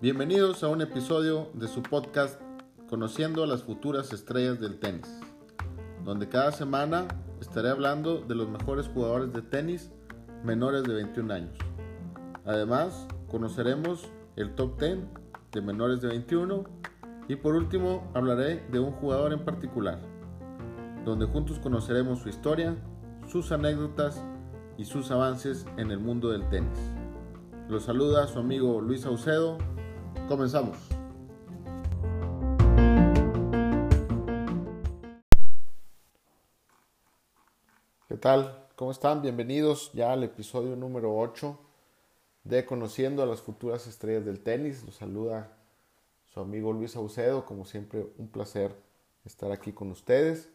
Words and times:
Bienvenidos 0.00 0.64
a 0.64 0.68
un 0.68 0.80
episodio 0.80 1.50
de 1.52 1.68
su 1.68 1.82
podcast 1.82 2.40
Conociendo 2.88 3.44
a 3.44 3.46
las 3.46 3.64
futuras 3.64 4.14
estrellas 4.14 4.60
del 4.60 4.78
tenis, 4.78 5.20
donde 6.06 6.26
cada 6.26 6.52
semana 6.52 7.06
estaré 7.38 7.68
hablando 7.68 8.22
de 8.22 8.34
los 8.34 8.48
mejores 8.48 8.88
jugadores 8.88 9.34
de 9.34 9.42
tenis 9.42 9.90
menores 10.42 10.84
de 10.84 10.94
21 10.94 11.34
años. 11.34 11.58
Además, 12.46 13.06
conoceremos 13.28 14.10
el 14.36 14.54
top 14.54 14.80
10 14.80 15.00
de 15.52 15.60
menores 15.60 16.00
de 16.00 16.08
21 16.08 16.64
y 17.28 17.36
por 17.36 17.54
último 17.54 18.10
hablaré 18.14 18.66
de 18.70 18.78
un 18.78 18.92
jugador 18.92 19.34
en 19.34 19.44
particular, 19.44 20.00
donde 21.04 21.26
juntos 21.26 21.58
conoceremos 21.58 22.20
su 22.20 22.30
historia, 22.30 22.74
sus 23.26 23.52
anécdotas 23.52 24.22
y 24.78 24.84
sus 24.84 25.10
avances 25.10 25.66
en 25.76 25.90
el 25.90 25.98
mundo 25.98 26.30
del 26.30 26.48
tenis. 26.48 26.78
Los 27.68 27.84
saluda 27.84 28.26
su 28.28 28.38
amigo 28.38 28.80
Luis 28.80 29.02
Saucedo 29.02 29.58
Comenzamos. 30.28 30.76
¿Qué 38.08 38.16
tal? 38.16 38.66
¿Cómo 38.74 38.90
están? 38.90 39.22
Bienvenidos 39.22 39.92
ya 39.92 40.12
al 40.12 40.24
episodio 40.24 40.74
número 40.74 41.16
8 41.16 41.56
de 42.42 42.66
Conociendo 42.66 43.22
a 43.22 43.26
las 43.26 43.40
futuras 43.40 43.86
estrellas 43.86 44.24
del 44.24 44.40
tenis. 44.40 44.82
Los 44.84 44.96
saluda 44.96 45.56
su 46.24 46.40
amigo 46.40 46.72
Luis 46.72 46.92
Saucedo. 46.92 47.44
Como 47.44 47.64
siempre, 47.64 48.04
un 48.18 48.26
placer 48.26 48.74
estar 49.24 49.52
aquí 49.52 49.72
con 49.72 49.92
ustedes. 49.92 50.50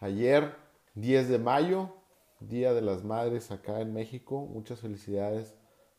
Ayer, 0.00 0.54
10 0.94 1.30
de 1.30 1.38
mayo, 1.38 1.95
Día 2.40 2.74
de 2.74 2.82
las 2.82 3.04
Madres 3.04 3.50
acá 3.50 3.80
en 3.80 3.94
México. 3.94 4.40
Muchas 4.40 4.80
felicidades 4.80 5.54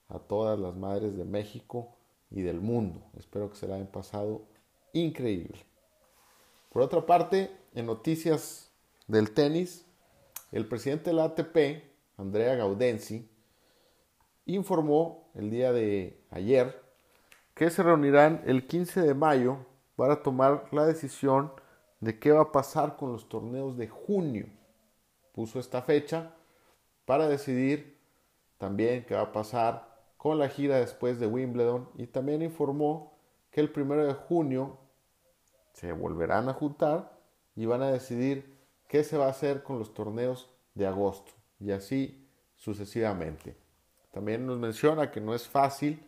a 0.09 0.19
todas 0.19 0.59
las 0.59 0.75
madres 0.75 1.17
de 1.17 1.25
México 1.25 1.95
y 2.29 2.41
del 2.41 2.61
mundo. 2.61 3.01
Espero 3.17 3.49
que 3.49 3.57
se 3.57 3.67
la 3.67 3.75
hayan 3.75 3.87
pasado 3.87 4.43
increíble. 4.93 5.65
Por 6.71 6.81
otra 6.81 7.05
parte, 7.05 7.51
en 7.73 7.85
noticias 7.85 8.71
del 9.07 9.31
tenis, 9.31 9.85
el 10.51 10.67
presidente 10.67 11.09
de 11.09 11.15
la 11.15 11.25
ATP, 11.25 11.83
Andrea 12.17 12.55
Gaudenzi, 12.55 13.29
informó 14.45 15.29
el 15.33 15.49
día 15.49 15.73
de 15.73 16.21
ayer 16.31 16.81
que 17.53 17.69
se 17.69 17.83
reunirán 17.83 18.43
el 18.45 18.67
15 18.67 19.01
de 19.01 19.13
mayo 19.13 19.57
para 19.95 20.21
tomar 20.21 20.67
la 20.71 20.85
decisión 20.85 21.51
de 21.99 22.19
qué 22.19 22.31
va 22.31 22.43
a 22.43 22.51
pasar 22.51 22.95
con 22.95 23.11
los 23.11 23.27
torneos 23.27 23.77
de 23.77 23.87
junio. 23.87 24.47
Puso 25.37 25.59
esta 25.59 25.83
fecha 25.83 26.33
para 27.05 27.27
decidir 27.27 27.99
también 28.57 29.05
qué 29.05 29.13
va 29.13 29.21
a 29.21 29.31
pasar 29.31 29.95
con 30.17 30.39
la 30.39 30.49
gira 30.49 30.79
después 30.79 31.19
de 31.19 31.27
Wimbledon 31.27 31.91
y 31.93 32.07
también 32.07 32.41
informó 32.41 33.19
que 33.51 33.61
el 33.61 33.71
primero 33.71 34.03
de 34.07 34.15
junio 34.15 34.79
se 35.73 35.91
volverán 35.91 36.49
a 36.49 36.53
juntar 36.53 37.21
y 37.55 37.67
van 37.67 37.83
a 37.83 37.91
decidir 37.91 38.57
qué 38.87 39.03
se 39.03 39.15
va 39.15 39.27
a 39.27 39.29
hacer 39.29 39.61
con 39.61 39.77
los 39.77 39.93
torneos 39.93 40.49
de 40.73 40.87
agosto 40.87 41.33
y 41.59 41.69
así 41.69 42.27
sucesivamente. 42.55 43.55
También 44.11 44.47
nos 44.47 44.57
menciona 44.57 45.11
que 45.11 45.21
no 45.21 45.35
es 45.35 45.47
fácil 45.47 46.03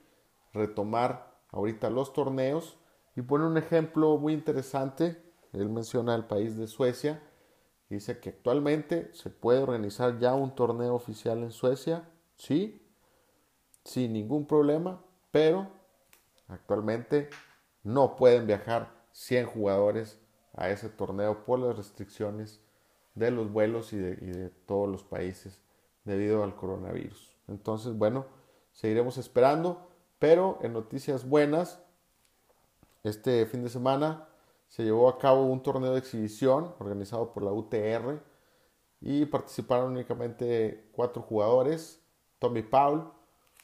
retomar 0.53 1.39
ahorita 1.51 1.91
los 1.91 2.13
torneos 2.13 2.79
y 3.15 3.21
pone 3.21 3.45
un 3.45 3.59
ejemplo 3.59 4.17
muy 4.17 4.33
interesante. 4.33 5.21
Él 5.53 5.69
menciona 5.69 6.15
el 6.15 6.25
país 6.25 6.57
de 6.57 6.65
Suecia. 6.65 7.21
Dice 7.89 8.19
que 8.19 8.29
actualmente 8.29 9.11
se 9.13 9.31
puede 9.31 9.59
organizar 9.63 10.19
ya 10.19 10.35
un 10.35 10.53
torneo 10.53 10.93
oficial 10.93 11.41
en 11.41 11.51
Suecia, 11.51 12.07
sí, 12.37 12.85
sin 13.83 14.13
ningún 14.13 14.45
problema, 14.45 15.03
pero 15.31 15.67
actualmente 16.47 17.29
no 17.83 18.15
pueden 18.15 18.45
viajar 18.45 18.91
100 19.11 19.47
jugadores 19.47 20.19
a 20.53 20.69
ese 20.69 20.89
torneo 20.89 21.43
por 21.43 21.59
las 21.59 21.75
restricciones 21.75 22.61
de 23.15 23.31
los 23.31 23.51
vuelos 23.51 23.91
y 23.93 23.97
de, 23.97 24.49
todos 24.67 24.87
los 24.87 25.03
países 25.03 25.59
debido 26.05 26.43
al 26.43 26.55
coronavirus. 26.55 27.35
Entonces, 27.47 27.97
bueno, 27.97 28.27
seguiremos 28.71 29.17
esperando, 29.17 29.89
pero 30.19 30.59
en 30.61 30.73
noticias 30.73 31.27
buenas, 31.27 31.81
este 33.03 33.45
fin 33.47 33.63
de 33.63 33.69
semana 33.69 34.28
se 34.69 34.83
llevó 34.83 35.09
a 35.09 35.17
cabo 35.17 35.45
un 35.45 35.61
torneo 35.61 35.91
de 35.93 35.99
exhibición 35.99 36.73
organizado 36.79 37.33
por 37.33 37.43
la 37.43 37.51
UTR 37.51 38.21
y 39.01 39.25
participaron 39.25 39.91
únicamente 39.93 40.89
cuatro 40.93 41.21
jugadores, 41.21 42.01
Tommy 42.37 42.61
Paul, 42.61 43.11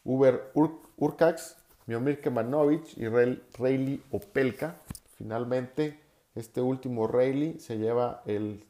Uber 0.03 0.51
Urcax, 0.97 1.57
Miomir 1.85 2.21
Kemanovic 2.21 2.97
y 2.97 3.07
Rayleigh 3.07 4.03
Opelka. 4.11 4.81
Finalmente, 5.17 5.99
este 6.33 6.61
último 6.61 7.07
Rayleigh 7.07 7.59
se 7.59 7.77
lleva 7.77 8.23
el, 8.25 8.65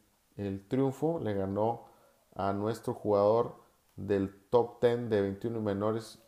triunfo, 0.67 1.19
le 1.19 1.33
ganó 1.33 1.85
a 2.35 2.51
nuestro 2.51 2.93
jugador 2.93 3.55
del 3.95 4.33
top 4.49 4.81
10 4.81 5.09
de 5.09 5.21
21 5.21 5.61
menores, 5.61 6.19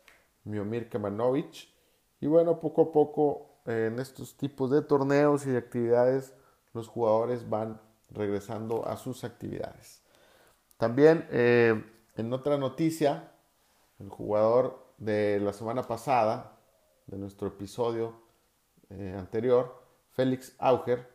Miomir 0.44 0.88
Kemanovic. 0.88 1.68
Y 2.20 2.26
bueno, 2.26 2.58
poco 2.58 2.82
a 2.82 2.92
poco 2.92 3.47
en 3.68 3.98
estos 3.98 4.36
tipos 4.36 4.70
de 4.70 4.82
torneos 4.82 5.46
y 5.46 5.50
de 5.50 5.58
actividades, 5.58 6.32
los 6.72 6.88
jugadores 6.88 7.48
van 7.48 7.80
regresando 8.10 8.86
a 8.86 8.96
sus 8.96 9.24
actividades. 9.24 10.02
También 10.78 11.26
eh, 11.30 11.84
en 12.16 12.32
otra 12.32 12.56
noticia, 12.56 13.32
el 13.98 14.08
jugador 14.08 14.86
de 14.96 15.38
la 15.40 15.52
semana 15.52 15.82
pasada, 15.82 16.56
de 17.06 17.18
nuestro 17.18 17.48
episodio 17.48 18.14
eh, 18.90 19.14
anterior, 19.18 19.82
Félix 20.12 20.54
Auger, 20.58 21.08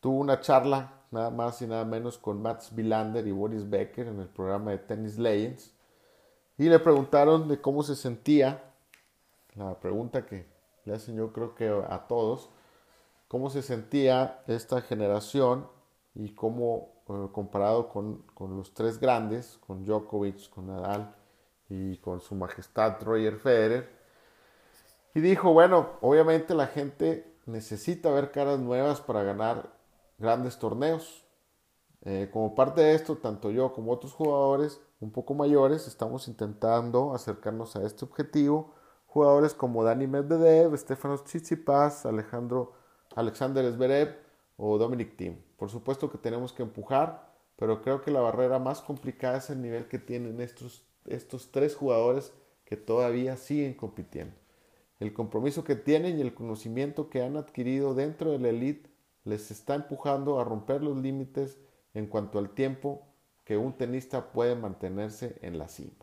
tuvo 0.00 0.18
una 0.18 0.40
charla 0.40 1.04
nada 1.10 1.30
más 1.30 1.60
y 1.62 1.66
nada 1.66 1.84
menos 1.84 2.16
con 2.18 2.40
Mats 2.40 2.74
Bilander 2.74 3.26
y 3.26 3.32
Boris 3.32 3.68
Becker 3.68 4.08
en 4.08 4.20
el 4.20 4.28
programa 4.28 4.70
de 4.70 4.78
Tennis 4.78 5.18
Legends 5.18 5.72
y 6.56 6.68
le 6.68 6.78
preguntaron 6.78 7.48
de 7.48 7.60
cómo 7.60 7.82
se 7.82 7.96
sentía, 7.96 8.62
la 9.54 9.78
pregunta 9.80 10.26
que 10.26 10.46
le 10.90 11.14
yo 11.14 11.32
creo 11.32 11.54
que 11.54 11.68
a 11.68 12.06
todos, 12.08 12.50
cómo 13.28 13.50
se 13.50 13.62
sentía 13.62 14.42
esta 14.46 14.80
generación 14.80 15.68
y 16.14 16.34
cómo 16.34 17.02
eh, 17.08 17.28
comparado 17.32 17.88
con, 17.88 18.22
con, 18.34 18.56
los 18.56 18.74
tres 18.74 18.98
grandes, 18.98 19.58
con 19.66 19.84
Djokovic, 19.84 20.50
con 20.50 20.66
Nadal 20.66 21.14
y 21.68 21.96
con 21.98 22.20
su 22.20 22.34
majestad 22.34 23.02
Roger 23.02 23.36
Federer. 23.36 23.88
Y 25.14 25.20
dijo, 25.20 25.52
bueno, 25.52 25.90
obviamente 26.00 26.54
la 26.54 26.66
gente 26.66 27.36
necesita 27.46 28.10
ver 28.10 28.30
caras 28.30 28.60
nuevas 28.60 29.00
para 29.00 29.22
ganar 29.22 29.70
grandes 30.18 30.58
torneos. 30.58 31.24
Eh, 32.02 32.30
como 32.32 32.54
parte 32.54 32.80
de 32.80 32.94
esto, 32.94 33.16
tanto 33.16 33.50
yo 33.50 33.72
como 33.72 33.92
otros 33.92 34.12
jugadores 34.12 34.80
un 35.00 35.10
poco 35.10 35.34
mayores 35.34 35.86
estamos 35.86 36.28
intentando 36.28 37.14
acercarnos 37.14 37.76
a 37.76 37.84
este 37.84 38.04
objetivo. 38.04 38.74
Jugadores 39.10 39.54
como 39.54 39.84
Dani 39.84 40.06
Medvedev, 40.06 40.76
Stefanos 40.76 41.24
Tsitsipas, 41.24 42.06
Alejandro, 42.06 42.72
Alexander 43.14 43.70
Zverev 43.72 44.16
o 44.56 44.78
Dominic 44.78 45.16
Thiem. 45.16 45.36
Por 45.56 45.68
supuesto 45.68 46.10
que 46.10 46.18
tenemos 46.18 46.52
que 46.52 46.62
empujar, 46.62 47.30
pero 47.56 47.82
creo 47.82 48.00
que 48.00 48.10
la 48.10 48.20
barrera 48.20 48.58
más 48.58 48.80
complicada 48.80 49.38
es 49.38 49.50
el 49.50 49.60
nivel 49.60 49.86
que 49.88 49.98
tienen 49.98 50.40
estos 50.40 50.84
estos 51.06 51.50
tres 51.50 51.74
jugadores 51.74 52.32
que 52.64 52.76
todavía 52.76 53.36
siguen 53.36 53.74
compitiendo. 53.74 54.34
El 54.98 55.12
compromiso 55.12 55.64
que 55.64 55.76
tienen 55.76 56.18
y 56.18 56.20
el 56.20 56.34
conocimiento 56.34 57.08
que 57.08 57.22
han 57.22 57.36
adquirido 57.36 57.94
dentro 57.94 58.32
de 58.32 58.38
la 58.38 58.50
elite 58.50 58.90
les 59.24 59.50
está 59.50 59.74
empujando 59.74 60.38
a 60.38 60.44
romper 60.44 60.82
los 60.82 60.96
límites 60.98 61.58
en 61.94 62.06
cuanto 62.06 62.38
al 62.38 62.50
tiempo 62.50 63.02
que 63.44 63.56
un 63.56 63.72
tenista 63.72 64.32
puede 64.32 64.54
mantenerse 64.54 65.36
en 65.42 65.58
la 65.58 65.68
cima. 65.68 65.99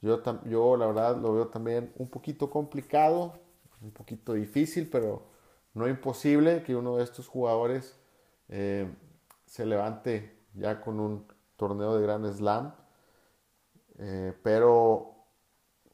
Yo, 0.00 0.22
yo 0.44 0.76
la 0.76 0.86
verdad 0.86 1.16
lo 1.16 1.34
veo 1.34 1.48
también 1.48 1.92
un 1.96 2.08
poquito 2.08 2.50
complicado, 2.50 3.34
un 3.80 3.90
poquito 3.90 4.34
difícil, 4.34 4.88
pero 4.90 5.26
no 5.74 5.88
imposible 5.88 6.62
que 6.62 6.74
uno 6.74 6.96
de 6.96 7.04
estos 7.04 7.28
jugadores 7.28 7.98
eh, 8.48 8.90
se 9.46 9.64
levante 9.64 10.36
ya 10.54 10.80
con 10.80 11.00
un 11.00 11.26
torneo 11.56 11.96
de 11.96 12.02
Grand 12.02 12.26
Slam 12.32 12.74
eh, 13.98 14.32
pero 14.42 15.14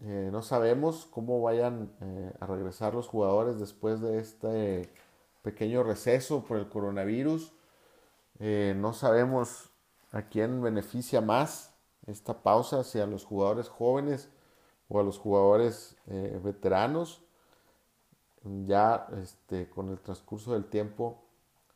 eh, 0.00 0.28
no 0.30 0.42
sabemos 0.42 1.06
cómo 1.06 1.40
vayan 1.40 1.92
a 2.40 2.46
regresar 2.46 2.94
los 2.94 3.08
jugadores 3.08 3.58
después 3.58 4.00
de 4.00 4.18
este 4.18 4.90
pequeño 5.42 5.82
receso 5.82 6.44
por 6.44 6.58
el 6.58 6.68
coronavirus. 6.68 7.52
no 8.38 8.92
sabemos 8.92 9.70
a 10.12 10.22
quién 10.22 10.62
beneficia 10.62 11.20
más 11.20 11.73
esta 12.06 12.42
pausa, 12.42 12.84
si 12.84 13.00
a 13.00 13.06
los 13.06 13.24
jugadores 13.24 13.68
jóvenes 13.68 14.28
o 14.88 15.00
a 15.00 15.02
los 15.02 15.18
jugadores 15.18 15.96
veteranos. 16.06 17.22
Ya 18.66 19.06
este, 19.22 19.70
con 19.70 19.88
el 19.88 19.98
transcurso 20.00 20.52
del 20.52 20.66
tiempo 20.66 21.24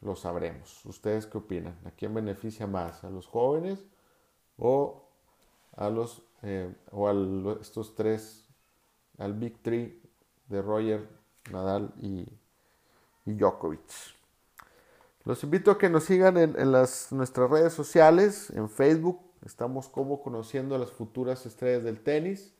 lo 0.00 0.16
sabremos. 0.16 0.84
¿Ustedes 0.84 1.26
qué 1.26 1.38
opinan? 1.38 1.78
¿A 1.86 1.90
quién 1.90 2.12
beneficia 2.12 2.66
más? 2.66 3.04
¿A 3.04 3.10
los 3.10 3.26
jóvenes 3.26 3.86
o 4.58 5.08
a 5.76 5.88
los 5.88 6.22
eh, 6.42 6.72
o 6.92 7.08
a 7.08 7.60
estos 7.60 7.96
tres, 7.96 8.44
al 9.18 9.34
Big 9.34 9.60
Three 9.60 10.00
de 10.46 10.62
Roger, 10.62 11.08
Nadal 11.50 11.92
y, 12.00 12.28
y 13.26 13.34
Djokovic. 13.34 13.80
Los 15.24 15.42
invito 15.42 15.72
a 15.72 15.78
que 15.78 15.90
nos 15.90 16.04
sigan 16.04 16.36
en, 16.36 16.72
las, 16.72 17.12
nuestras 17.12 17.50
redes 17.50 17.72
sociales, 17.72 18.50
en 18.50 18.70
Facebook, 18.70 19.20
estamos 19.44 19.88
como 19.88 20.22
conociendo 20.22 20.74
a 20.74 20.78
las 20.78 20.90
futuras 20.90 21.46
estrellas 21.46 21.84
del 21.84 22.02
tenis, 22.02 22.54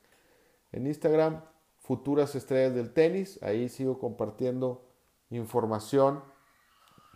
en 0.72 0.86
Instagram, 0.86 1.42
futuras 1.78 2.34
estrellas 2.34 2.74
del 2.74 2.92
tenis, 2.92 3.42
ahí 3.42 3.68
sigo 3.68 3.98
compartiendo 3.98 4.84
información 5.30 6.22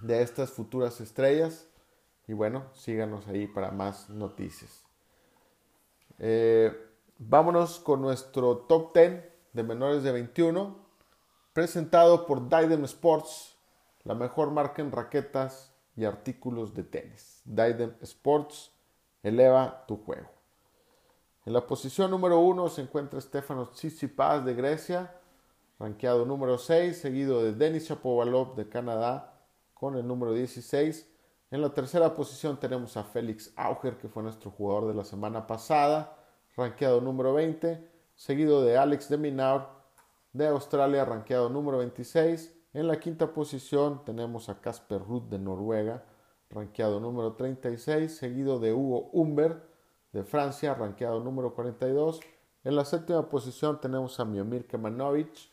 de 0.01 0.23
estas 0.23 0.51
futuras 0.51 1.01
estrellas 1.01 1.69
y 2.27 2.33
bueno, 2.33 2.65
síganos 2.73 3.27
ahí 3.29 3.47
para 3.47 3.71
más 3.71 4.09
noticias. 4.09 4.85
Eh, 6.19 6.73
vámonos 7.19 7.79
con 7.81 8.01
nuestro 8.01 8.59
top 8.59 8.95
10 8.95 9.25
de 9.53 9.63
menores 9.63 10.03
de 10.03 10.13
21, 10.13 10.77
presentado 11.53 12.27
por 12.27 12.49
Daidem 12.49 12.85
Sports, 12.85 13.57
la 14.05 14.15
mejor 14.15 14.51
marca 14.51 14.83
en 14.83 14.93
raquetas 14.93 15.75
y 15.97 16.05
artículos 16.05 16.75
de 16.75 16.85
tenis. 16.85 17.43
Daidem 17.45 17.95
Sports 18.01 18.73
eleva 19.23 19.85
tu 19.87 19.97
juego. 19.97 20.29
En 21.45 21.53
la 21.53 21.67
posición 21.67 22.11
número 22.11 22.39
1 22.41 22.69
se 22.69 22.83
encuentra 22.83 23.21
Stefanos 23.21 23.73
Tsitsipas 23.73 24.45
de 24.45 24.55
Grecia, 24.55 25.21
rankeado 25.79 26.25
número 26.25 26.59
6, 26.59 26.97
seguido 26.97 27.43
de 27.43 27.53
Denis 27.53 27.89
Shapovalov 27.89 28.55
de 28.55 28.69
Canadá 28.69 29.35
con 29.75 29.97
el 29.97 30.07
número 30.07 30.33
16 30.33 31.13
en 31.53 31.61
la 31.61 31.69
tercera 31.69 32.15
posición 32.15 32.59
tenemos 32.59 32.97
a 32.97 33.05
Félix 33.05 33.53
Auger, 33.57 33.99
que 33.99 34.09
fue 34.09 34.23
nuestro 34.23 34.51
jugador 34.51 34.89
de 34.89 34.95
la 34.95 35.05
semana 35.05 35.47
pasada, 35.47 36.17
rankeado 36.57 37.03
número 37.03 37.35
20, 37.35 37.91
seguido 38.15 38.65
de 38.65 38.79
Alex 38.79 39.11
de 39.11 39.19
Minaur 39.19 39.69
de 40.33 40.49
Australia, 40.49 41.05
rankeado 41.05 41.51
número 41.51 41.77
26. 41.77 42.59
En 42.73 42.89
la 42.89 42.99
quinta 42.99 43.35
posición 43.35 44.03
tenemos 44.03 44.49
a 44.49 44.63
Casper 44.63 45.03
Ruth 45.03 45.25
de 45.25 45.39
Noruega, 45.39 46.07
rankeado 46.53 47.01
número 47.01 47.35
36, 47.35 48.15
seguido 48.15 48.59
de 48.59 48.73
Hugo 48.73 49.11
Humber 49.13 49.63
de 50.13 50.23
Francia, 50.23 50.75
rankeado 50.75 51.21
número 51.21 51.55
42. 51.55 52.21
En 52.65 52.77
la 52.77 52.85
séptima 52.85 53.29
posición 53.29 53.81
tenemos 53.81 54.21
a 54.21 54.25
Miomir 54.25 54.67
Kemanovic 54.67 55.51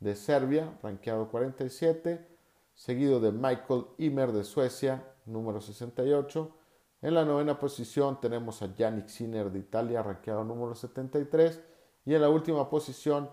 de 0.00 0.14
Serbia, 0.14 0.78
rankeado 0.82 1.28
47, 1.28 2.26
seguido 2.74 3.20
de 3.20 3.32
Michael 3.32 3.86
Imer 3.98 4.32
de 4.32 4.44
Suecia, 4.44 5.04
número 5.26 5.60
68. 5.60 6.54
En 7.00 7.14
la 7.14 7.24
novena 7.24 7.58
posición 7.58 8.20
tenemos 8.20 8.62
a 8.62 8.74
Yannick 8.74 9.08
Sinner 9.08 9.50
de 9.50 9.58
Italia, 9.58 10.02
rankeado 10.02 10.44
número 10.44 10.74
73. 10.74 11.60
Y 12.04 12.14
en 12.14 12.20
la 12.20 12.28
última 12.28 12.68
posición 12.68 13.30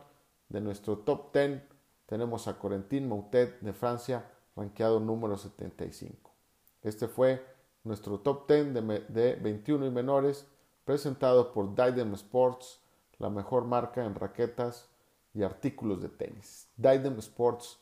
de 0.48 0.62
nuestro 0.62 1.00
top 1.00 1.34
10 1.34 1.62
tenemos 2.06 2.48
a 2.48 2.58
Corentin 2.58 3.08
Moutet 3.08 3.60
de 3.60 3.74
Francia, 3.74 4.26
rankeado 4.56 5.00
número 5.00 5.38
75. 5.38 6.39
Este 6.82 7.08
fue 7.08 7.46
nuestro 7.84 8.20
top 8.20 8.48
10 8.48 8.74
de, 8.74 9.06
de 9.10 9.36
21 9.36 9.86
y 9.86 9.92
menores, 9.92 10.48
presentado 10.86 11.52
por 11.52 11.76
Daidem 11.76 12.14
Sports, 12.14 12.80
la 13.18 13.30
mejor 13.30 13.66
marca 13.66 14.06
en 14.06 14.16
raquetas 14.16 14.90
y 15.34 15.44
artículos 15.44 16.02
de 16.02 16.10
tenis. 16.10 16.70
Daidem 16.78 17.18
Sports 17.20 17.80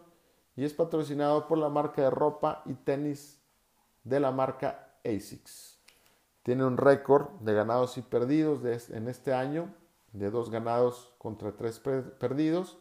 y 0.55 0.65
es 0.65 0.73
patrocinado 0.73 1.47
por 1.47 1.57
la 1.57 1.69
marca 1.69 2.03
de 2.03 2.09
ropa 2.09 2.61
y 2.65 2.73
tenis 2.73 3.41
de 4.03 4.19
la 4.19 4.31
marca 4.31 4.95
ASICS. 5.03 5.79
Tiene 6.43 6.65
un 6.65 6.77
récord 6.77 7.29
de 7.39 7.53
ganados 7.53 7.97
y 7.97 8.01
perdidos 8.01 8.89
en 8.89 9.07
este 9.07 9.33
año, 9.33 9.73
de 10.11 10.29
dos 10.29 10.49
ganados 10.49 11.13
contra 11.17 11.55
tres 11.55 11.79
perdidos, 11.79 12.77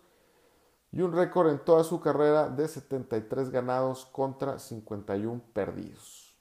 y 0.93 1.03
un 1.03 1.13
récord 1.13 1.51
en 1.51 1.59
toda 1.59 1.85
su 1.85 2.01
carrera 2.01 2.49
de 2.49 2.67
73 2.67 3.51
ganados 3.51 4.07
contra 4.07 4.59
51 4.59 5.41
perdidos. 5.53 6.37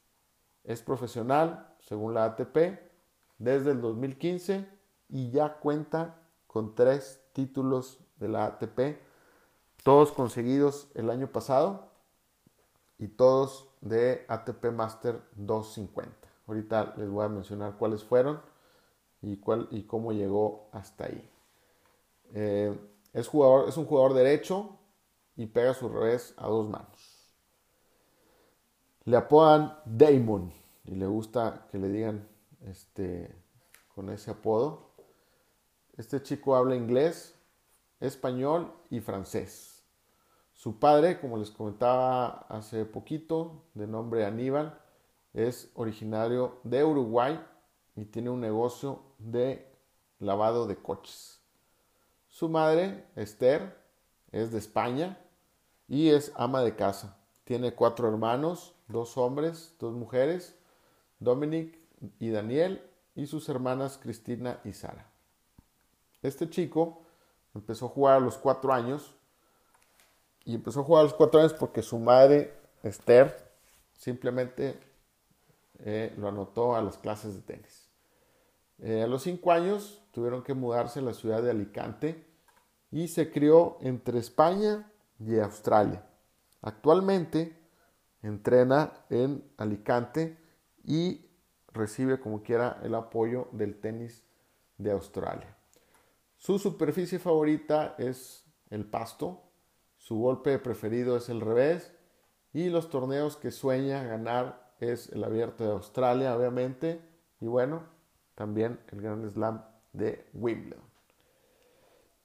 Es 0.63 0.81
profesional, 0.81 1.75
según 1.79 2.13
la 2.13 2.25
ATP, 2.25 2.79
desde 3.37 3.71
el 3.71 3.81
2015 3.81 4.67
y 5.09 5.31
ya 5.31 5.59
cuenta 5.59 6.15
con 6.47 6.75
tres 6.75 7.21
títulos 7.33 7.99
de 8.17 8.27
la 8.29 8.45
ATP 8.45 8.99
todos 9.83 10.11
conseguidos 10.11 10.89
el 10.93 11.09
año 11.09 11.31
pasado 11.31 11.89
y 12.97 13.07
todos 13.07 13.69
de 13.81 14.25
ATP 14.27 14.65
Master 14.73 15.21
250. 15.35 16.13
Ahorita 16.47 16.93
les 16.97 17.09
voy 17.09 17.25
a 17.25 17.29
mencionar 17.29 17.77
cuáles 17.77 18.03
fueron 18.03 18.41
y, 19.21 19.37
cuál, 19.37 19.67
y 19.71 19.83
cómo 19.83 20.11
llegó 20.11 20.69
hasta 20.73 21.05
ahí. 21.05 21.29
Eh, 22.33 22.77
es, 23.13 23.27
jugador, 23.27 23.69
es 23.69 23.77
un 23.77 23.85
jugador 23.85 24.13
derecho 24.13 24.77
y 25.35 25.45
pega 25.47 25.73
su 25.73 25.89
revés 25.89 26.33
a 26.37 26.47
dos 26.47 26.69
manos. 26.69 27.19
Le 29.05 29.17
apodan 29.17 29.77
Damon 29.85 30.53
y 30.83 30.95
le 30.95 31.07
gusta 31.07 31.67
que 31.71 31.77
le 31.77 31.89
digan 31.89 32.27
este, 32.65 33.35
con 33.95 34.09
ese 34.09 34.31
apodo. 34.31 34.91
Este 35.97 36.21
chico 36.21 36.55
habla 36.55 36.75
inglés, 36.75 37.35
español 37.99 38.73
y 38.89 38.99
francés. 38.99 39.83
Su 40.53 40.77
padre, 40.77 41.19
como 41.19 41.37
les 41.37 41.51
comentaba 41.51 42.45
hace 42.49 42.85
poquito, 42.85 43.63
de 43.73 43.87
nombre 43.87 44.25
Aníbal, 44.25 44.77
es 45.33 45.71
originario 45.73 46.59
de 46.63 46.83
Uruguay 46.83 47.39
y 47.95 48.05
tiene 48.05 48.29
un 48.29 48.41
negocio 48.41 49.01
de 49.17 49.73
lavado 50.19 50.67
de 50.67 50.75
coches. 50.75 51.38
Su 52.39 52.47
madre, 52.47 53.03
Esther, 53.17 53.75
es 54.31 54.53
de 54.53 54.59
España 54.59 55.19
y 55.89 56.11
es 56.11 56.31
ama 56.37 56.61
de 56.61 56.73
casa. 56.73 57.17
Tiene 57.43 57.73
cuatro 57.73 58.07
hermanos, 58.07 58.73
dos 58.87 59.17
hombres, 59.17 59.75
dos 59.77 59.93
mujeres, 59.93 60.55
Dominic 61.19 61.77
y 62.17 62.29
Daniel, 62.29 62.81
y 63.13 63.27
sus 63.27 63.49
hermanas 63.49 63.99
Cristina 64.01 64.61
y 64.63 64.71
Sara. 64.71 65.05
Este 66.21 66.49
chico 66.49 67.01
Empezó 67.53 67.87
a 67.87 67.89
jugar 67.89 68.15
a 68.15 68.19
los 68.21 68.37
cuatro 68.37 68.71
años. 68.71 69.13
Y 70.45 70.55
empezó 70.55 70.79
a 70.79 70.83
jugar 70.85 71.01
a 71.01 71.03
los 71.03 71.13
cuatro 71.13 71.41
años 71.41 71.53
porque 71.53 71.81
su 71.81 71.99
madre, 71.99 72.53
Esther, 72.83 73.51
simplemente 73.97 74.79
eh, 75.79 76.13
lo 76.17 76.29
anotó 76.29 76.73
a 76.73 76.81
las 76.81 76.97
clases 76.97 77.35
de 77.35 77.41
tenis. 77.41 77.89
Eh, 78.77 79.03
a 79.03 79.07
los 79.07 79.23
cinco 79.23 79.51
años 79.51 80.01
tuvieron 80.13 80.41
que 80.41 80.53
mudarse 80.53 80.99
a 80.99 81.01
la 81.01 81.13
ciudad 81.13 81.43
de 81.43 81.51
Alicante 81.51 82.28
y 82.91 83.07
se 83.07 83.31
crió 83.31 83.77
entre 83.81 84.19
España 84.19 84.91
y 85.19 85.37
Australia. 85.39 86.05
Actualmente 86.61 87.57
entrena 88.21 88.91
en 89.09 89.43
Alicante 89.57 90.37
y 90.83 91.25
recibe 91.71 92.19
como 92.19 92.41
quiera 92.41 92.79
el 92.83 92.95
apoyo 92.95 93.47
del 93.51 93.79
tenis 93.79 94.23
de 94.77 94.91
Australia. 94.91 95.55
Su 96.37 96.57
superficie 96.57 97.19
favorita 97.19 97.95
es 97.97 98.45
el 98.69 98.85
pasto, 98.85 99.43
su 99.97 100.17
golpe 100.17 100.57
preferido 100.59 101.17
es 101.17 101.29
el 101.29 101.41
revés 101.41 101.93
y 102.53 102.69
los 102.69 102.89
torneos 102.89 103.37
que 103.37 103.51
sueña 103.51 104.03
ganar 104.03 104.73
es 104.79 105.09
el 105.09 105.23
abierto 105.23 105.65
de 105.65 105.71
Australia, 105.71 106.35
obviamente, 106.35 107.01
y 107.41 107.47
bueno, 107.47 107.83
también 108.35 108.79
el 108.91 109.01
Grand 109.01 109.29
Slam 109.29 109.63
de 109.91 110.25
Wimbledon. 110.33 110.88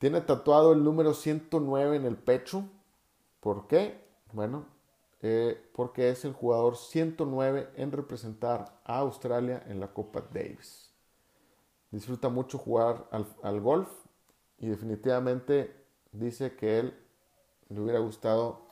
Tiene 0.04 0.20
tatuado 0.20 0.74
el 0.74 0.84
número 0.84 1.14
109 1.14 1.96
en 1.96 2.04
el 2.04 2.18
pecho. 2.18 2.68
¿Por 3.40 3.66
qué? 3.68 4.04
Bueno, 4.34 4.66
eh, 5.22 5.58
porque 5.74 6.10
es 6.10 6.26
el 6.26 6.34
jugador 6.34 6.76
109 6.76 7.70
en 7.76 7.90
representar 7.90 8.78
a 8.84 8.98
Australia 8.98 9.64
en 9.66 9.80
la 9.80 9.94
Copa 9.94 10.22
Davis. 10.30 10.90
Disfruta 11.90 12.28
mucho 12.28 12.58
jugar 12.58 13.08
al, 13.12 13.26
al 13.42 13.62
golf 13.62 13.88
y 14.58 14.66
definitivamente 14.66 15.74
dice 16.12 16.54
que 16.54 16.80
él 16.80 16.94
le 17.70 17.80
hubiera 17.80 18.00
gustado 18.00 18.66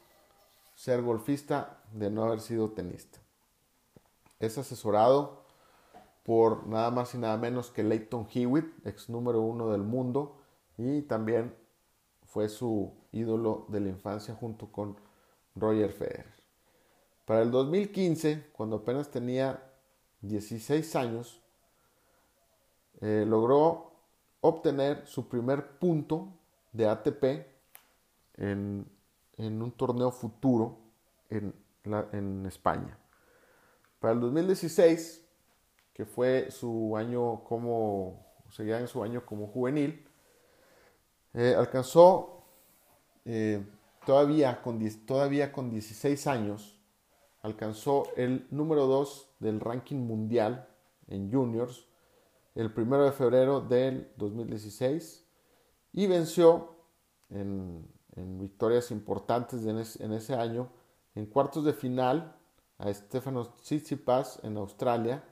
ser 0.74 1.00
golfista 1.00 1.82
de 1.94 2.10
no 2.10 2.24
haber 2.24 2.42
sido 2.42 2.72
tenista. 2.72 3.20
Es 4.38 4.58
asesorado 4.58 5.46
por 6.24 6.66
nada 6.66 6.90
más 6.90 7.14
y 7.14 7.16
nada 7.16 7.38
menos 7.38 7.70
que 7.70 7.82
Leighton 7.82 8.28
Hewitt, 8.34 8.86
ex 8.86 9.08
número 9.08 9.40
uno 9.40 9.70
del 9.70 9.82
mundo, 9.82 10.41
y 10.78 11.02
también 11.02 11.54
fue 12.24 12.48
su 12.48 12.94
ídolo 13.12 13.66
de 13.68 13.80
la 13.80 13.88
infancia 13.88 14.34
junto 14.34 14.72
con 14.72 14.96
Roger 15.54 15.92
Federer. 15.92 16.32
Para 17.24 17.42
el 17.42 17.50
2015, 17.50 18.50
cuando 18.52 18.76
apenas 18.76 19.10
tenía 19.10 19.62
16 20.22 20.96
años, 20.96 21.42
eh, 23.00 23.24
logró 23.26 23.92
obtener 24.40 25.06
su 25.06 25.28
primer 25.28 25.78
punto 25.78 26.32
de 26.72 26.88
ATP 26.88 27.24
en, 28.36 28.86
un 29.38 29.72
torneo 29.72 30.10
futuro 30.10 30.78
en, 31.28 31.54
en 31.84 32.46
España. 32.46 32.98
Para 33.98 34.14
el 34.14 34.20
2016, 34.20 35.24
que 35.92 36.06
fue 36.06 36.50
su 36.50 36.96
año 36.96 37.44
como, 37.44 38.26
seguía 38.50 38.80
en 38.80 38.88
su 38.88 39.02
año 39.02 39.24
como 39.26 39.46
juvenil, 39.48 40.08
eh, 41.34 41.54
alcanzó 41.56 42.44
eh, 43.24 43.64
todavía, 44.04 44.62
con, 44.62 44.80
todavía 45.06 45.52
con 45.52 45.70
16 45.70 46.26
años, 46.26 46.78
alcanzó 47.42 48.04
el 48.16 48.46
número 48.50 48.86
2 48.86 49.28
del 49.40 49.60
ranking 49.60 49.96
mundial 49.96 50.68
en 51.08 51.32
juniors 51.32 51.86
el 52.54 52.72
1 52.74 53.04
de 53.04 53.12
febrero 53.12 53.60
del 53.60 54.12
2016 54.16 55.24
y 55.92 56.06
venció 56.06 56.76
en, 57.30 57.88
victorias 58.14 58.90
importantes 58.90 59.64
en, 59.64 60.12
ese 60.12 60.34
año 60.34 60.68
en 61.14 61.24
cuartos 61.26 61.64
de 61.64 61.72
final 61.72 62.36
a 62.76 62.92
Stefanos 62.92 63.54
Tsitsipas 63.62 64.38
en 64.42 64.58
Australia. 64.58 65.24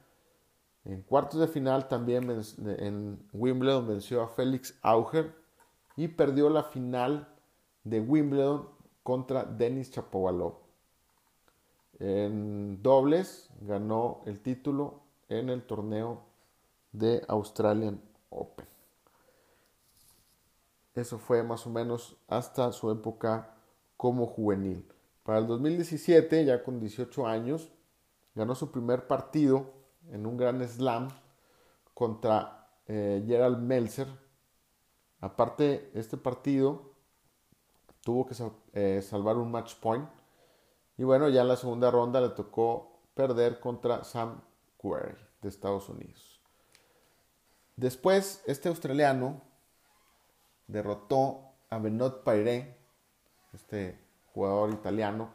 En 0.87 1.03
cuartos 1.03 1.41
de 1.41 1.49
final 1.49 1.89
también 1.89 2.43
en 2.79 3.29
Wimbledon 3.35 3.87
venció 3.87 4.23
a 4.23 4.29
Félix 4.29 4.79
Auger 4.81 5.40
y 5.97 6.09
perdió 6.09 6.49
la 6.51 6.63
final 6.63 7.29
de 7.85 8.01
Wimbledon 8.01 8.69
contra 9.03 9.45
Denis 9.45 9.91
Chapovalov. 9.91 10.55
En 11.99 12.83
dobles 12.83 13.51
ganó 13.61 14.23
el 14.27 14.41
título 14.41 15.03
en 15.29 15.51
el 15.51 15.63
torneo 15.67 16.23
de 16.93 17.23
Australian 17.29 18.01
Open. 18.31 18.67
Eso 20.95 21.19
fue 21.19 21.43
más 21.43 21.67
o 21.67 21.71
menos 21.71 22.17
hasta 22.29 22.73
su 22.73 22.91
época 22.91 23.55
como 23.97 24.27
juvenil. 24.27 24.87
Para 25.23 25.39
el 25.39 25.47
2017, 25.47 26.45
ya 26.45 26.65
con 26.65 26.81
18 26.81 27.27
años, 27.27 27.71
ganó 28.35 28.55
su 28.55 28.71
primer 28.71 29.07
partido 29.07 29.73
en 30.11 30.27
un 30.27 30.37
gran 30.37 30.67
slam 30.67 31.09
contra 31.95 32.69
eh, 32.87 33.23
Gerald 33.27 33.59
Melzer. 33.59 34.09
Aparte, 35.21 35.91
este 35.95 36.17
partido 36.17 36.91
tuvo 38.03 38.27
que 38.27 38.35
eh, 38.73 39.03
salvar 39.03 39.37
un 39.37 39.51
match 39.51 39.75
point. 39.77 40.09
Y 40.97 41.05
bueno, 41.05 41.29
ya 41.29 41.43
en 41.43 41.49
la 41.49 41.57
segunda 41.57 41.91
ronda 41.91 42.21
le 42.21 42.31
tocó 42.31 43.01
perder 43.15 43.61
contra 43.61 44.05
Sam 44.05 44.41
Querrey 44.81 45.17
de 45.43 45.49
Estados 45.49 45.89
Unidos. 45.89 46.41
Después, 47.77 48.43
este 48.47 48.69
australiano 48.69 49.43
derrotó 50.67 51.53
a 51.71 51.79
Benoit 51.79 52.23
Paire, 52.23 52.77
este 53.53 53.99
jugador 54.35 54.71
italiano, 54.71 55.33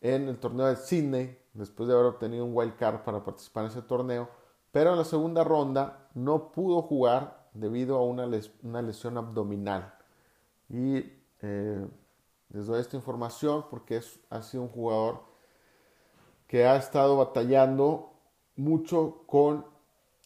en 0.00 0.28
el 0.28 0.38
torneo 0.38 0.66
de 0.66 0.76
Sydney, 0.76 1.38
después 1.52 1.88
de 1.88 1.94
haber 1.94 2.06
obtenido 2.06 2.44
un 2.44 2.56
wild 2.56 2.76
card 2.76 3.04
para 3.04 3.22
participar 3.22 3.64
en 3.64 3.70
ese 3.70 3.82
torneo, 3.82 4.28
pero 4.72 4.92
en 4.92 4.98
la 4.98 5.04
segunda 5.04 5.44
ronda 5.44 6.08
no 6.14 6.50
pudo 6.50 6.82
jugar 6.82 7.41
debido 7.52 7.96
a 7.96 8.02
una, 8.02 8.26
lesión 8.26 9.18
abdominal. 9.18 9.94
Y 10.68 11.04
eh, 11.42 11.86
les 12.50 12.66
doy 12.66 12.80
esta 12.80 12.96
información 12.96 13.64
porque 13.70 13.96
es, 13.96 14.20
ha 14.30 14.42
sido 14.42 14.64
un 14.64 14.68
jugador 14.68 15.22
que 16.46 16.66
ha 16.66 16.76
estado 16.76 17.16
batallando 17.16 18.12
mucho 18.56 19.24
con 19.26 19.66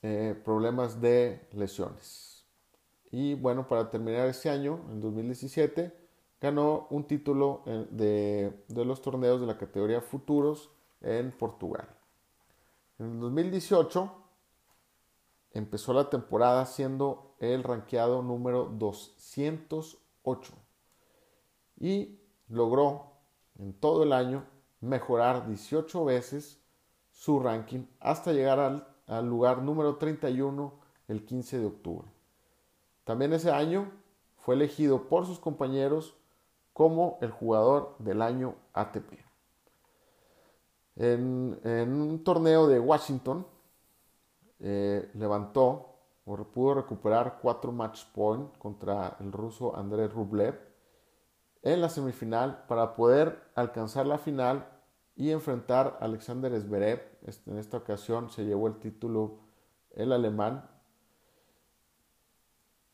eh, 0.03 0.41
problemas 0.45 1.01
de 1.01 1.49
lesiones. 1.53 2.45
Y 3.11 3.35
bueno, 3.35 3.69
para 3.69 3.91
terminar 3.91 4.29
ese 4.29 4.51
año, 4.51 4.81
en 4.91 5.01
2017, 5.01 5.97
ganó 6.41 6.87
un 6.91 7.05
título 7.07 7.63
de, 7.91 8.65
de 8.69 8.85
los 8.85 9.01
torneos 9.01 9.41
de 9.41 9.47
la 9.47 9.57
categoría 9.57 10.01
Futuros 10.01 10.71
en 11.01 11.31
Portugal. 11.31 11.89
En 12.99 13.13
el 13.13 13.21
2018 13.21 14.26
empezó 15.57 15.93
la 15.93 16.11
temporada 16.11 16.67
siendo 16.67 17.35
el 17.39 17.63
ranqueado 17.63 18.23
número 18.23 18.67
208 18.67 20.55
y 21.79 22.21
logró 22.49 23.13
en 23.59 23.73
todo 23.73 24.03
el 24.03 24.13
año 24.13 24.45
mejorar 24.81 25.47
18 25.47 26.05
veces 26.05 26.61
su 27.11 27.41
ranking 27.41 27.87
hasta 28.01 28.33
llegar 28.33 28.61
al, 29.07 29.29
lugar 29.29 29.63
número 29.63 29.97
31 29.97 30.75
el 31.09 31.25
15 31.25 31.59
de 31.61 31.67
octubre. 31.67 32.09
También 33.05 33.33
ese 33.33 33.51
año 33.51 33.91
fue 34.37 34.57
elegido 34.57 35.09
por 35.09 35.27
sus 35.27 35.39
compañeros 35.39 36.15
como 36.73 37.19
el 37.23 37.31
jugador 37.31 37.95
del 37.99 38.21
año 38.21 38.57
ATP. 38.75 39.25
En, 40.97 41.59
un 41.65 42.23
torneo 42.25 42.67
de 42.67 42.81
Washington 42.81 43.47
eh, 44.61 45.11
levantó 45.15 45.97
o 46.25 46.37
pudo 46.37 46.75
recuperar 46.75 47.39
cuatro 47.41 47.73
match 47.73 48.05
points 48.13 48.59
contra 48.59 49.17
el 49.21 49.31
ruso 49.33 49.77
Andrei 49.77 50.09
Rublev 50.09 50.59
en 51.63 51.81
la 51.81 51.89
semifinal 51.89 52.65
para 52.69 52.95
poder 52.95 53.43
alcanzar 53.55 54.07
la 54.07 54.19
final 54.19 54.69
y 55.17 55.31
enfrentar 55.31 55.99
a 56.01 56.05
Alexander 56.05 56.59
Zverev. 56.61 57.01
En 57.47 57.59
esta 57.59 57.79
ocasión 57.79 58.31
se 58.31 58.45
llevó 58.45 58.69
el 58.69 58.79
título 58.79 59.39
el 59.95 60.13
alemán. 60.13 60.69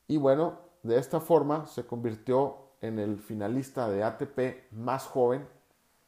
Y 0.06 0.16
bueno, 0.16 0.60
de 0.82 0.98
esta 0.98 1.20
forma 1.20 1.66
se 1.66 1.86
convirtió 1.86 2.58
en 2.80 2.98
el 2.98 3.18
finalista 3.18 3.88
de 3.90 4.04
ATP 4.04 4.72
más 4.72 5.06
joven 5.06 5.46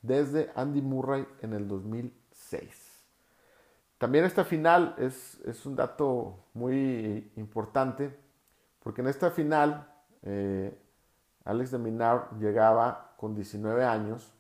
desde 0.02 0.50
Andy 0.54 0.82
Murray 0.82 1.26
en 1.40 1.52
el 1.52 1.68
2006. 1.68 2.83
También 3.98 4.24
esta 4.24 4.44
final 4.44 4.94
es, 4.98 5.64
un 5.64 5.76
dato 5.76 6.46
muy 6.52 7.32
importante 7.36 8.16
porque 8.80 9.00
en 9.00 9.08
esta 9.08 9.30
final 9.30 9.88
eh, 10.22 10.76
Alex 11.44 11.70
de 11.70 11.78
Minar 11.78 12.30
llegaba 12.38 13.14
con 13.16 13.34
19 13.34 13.84
años 13.84 14.32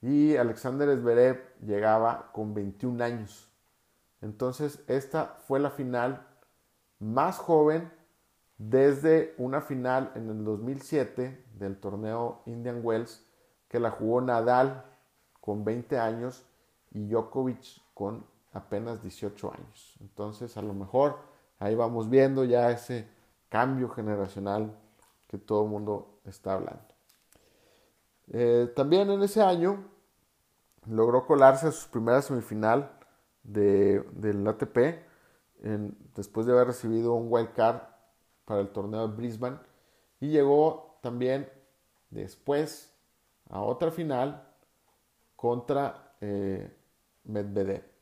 y 0.00 0.36
Alexander 0.36 0.96
Zverev 0.96 1.56
llegaba 1.60 2.30
con 2.32 2.54
21 2.54 3.02
años. 3.02 3.50
Entonces 4.20 4.82
esta 4.86 5.36
fue 5.46 5.60
la 5.60 5.70
final 5.70 6.26
más 6.98 7.38
joven 7.38 7.90
desde 8.58 9.34
una 9.38 9.60
final 9.60 10.12
en 10.14 10.28
el 10.30 10.44
2007 10.44 11.44
del 11.54 11.78
torneo 11.78 12.42
Indian 12.46 12.80
Wells 12.82 13.24
que 13.68 13.80
la 13.80 13.90
jugó 13.90 14.20
Nadal 14.20 14.84
con 15.40 15.64
20 15.64 15.98
años 15.98 16.44
y 16.90 17.06
Djokovic 17.06 17.82
con 17.94 18.24
apenas 18.52 19.02
18 19.02 19.52
años. 19.52 19.96
Entonces 20.00 20.56
a 20.56 20.62
lo 20.62 20.74
mejor 20.74 21.18
ahí 21.58 21.74
vamos 21.74 22.08
viendo 22.08 22.44
ya 22.44 22.70
ese 22.70 23.08
cambio 23.48 23.88
generacional 23.88 24.76
que 25.26 25.38
todo 25.38 25.64
el 25.64 25.70
mundo 25.70 26.20
está 26.24 26.54
hablando. 26.54 26.82
Eh, 28.28 28.72
también 28.76 29.10
en 29.10 29.22
ese 29.22 29.42
año 29.42 29.84
logró 30.86 31.26
colarse 31.26 31.68
a 31.68 31.72
su 31.72 31.88
primera 31.90 32.22
semifinal 32.22 32.92
de, 33.42 34.00
del 34.12 34.46
ATP 34.46 35.06
después 36.14 36.46
de 36.46 36.52
haber 36.52 36.68
recibido 36.68 37.14
un 37.14 37.26
wild 37.30 37.52
card 37.52 37.80
para 38.44 38.60
el 38.60 38.68
torneo 38.68 39.08
de 39.08 39.16
Brisbane 39.16 39.58
y 40.20 40.28
llegó 40.28 40.98
también 41.02 41.50
después 42.10 42.94
a 43.50 43.60
otra 43.60 43.90
final 43.90 44.48
contra 45.36 46.14
eh, 46.20 46.76
Medvedev. 47.24 47.97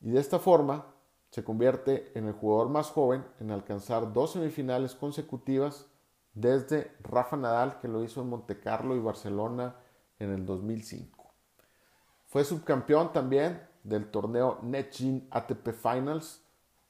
Y 0.00 0.10
de 0.10 0.20
esta 0.20 0.38
forma 0.38 0.86
se 1.30 1.44
convierte 1.44 2.12
en 2.18 2.26
el 2.26 2.32
jugador 2.32 2.68
más 2.68 2.90
joven 2.90 3.24
en 3.40 3.50
alcanzar 3.50 4.12
dos 4.12 4.32
semifinales 4.32 4.94
consecutivas 4.94 5.86
desde 6.32 6.92
Rafa 7.02 7.36
Nadal, 7.36 7.78
que 7.80 7.88
lo 7.88 8.02
hizo 8.04 8.22
en 8.22 8.28
Montecarlo 8.28 8.96
y 8.96 9.00
Barcelona 9.00 9.76
en 10.18 10.30
el 10.30 10.46
2005. 10.46 11.32
Fue 12.26 12.44
subcampeón 12.44 13.12
también 13.12 13.66
del 13.82 14.10
torneo 14.10 14.58
NetGym 14.62 15.28
ATP 15.30 15.72
Finals, 15.72 16.44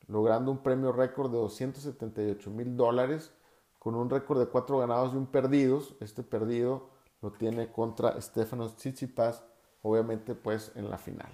logrando 0.07 0.51
un 0.51 0.59
premio 0.59 0.93
récord 0.93 1.31
de 1.31 1.39
278 1.39 2.51
mil 2.51 2.77
dólares 2.77 3.33
con 3.79 3.95
un 3.95 4.11
récord 4.11 4.41
de 4.41 4.47
cuatro 4.47 4.79
ganados 4.79 5.15
y 5.15 5.17
un 5.17 5.27
perdidos. 5.27 5.95
Este 6.01 6.23
perdido 6.23 6.91
lo 7.23 7.33
tiene 7.33 7.71
contra 7.71 8.21
Stefanos 8.21 8.77
Tsitsipas, 8.77 9.45
obviamente 9.83 10.35
pues 10.35 10.73
en 10.75 10.91
la 10.91 10.99
final. 10.99 11.31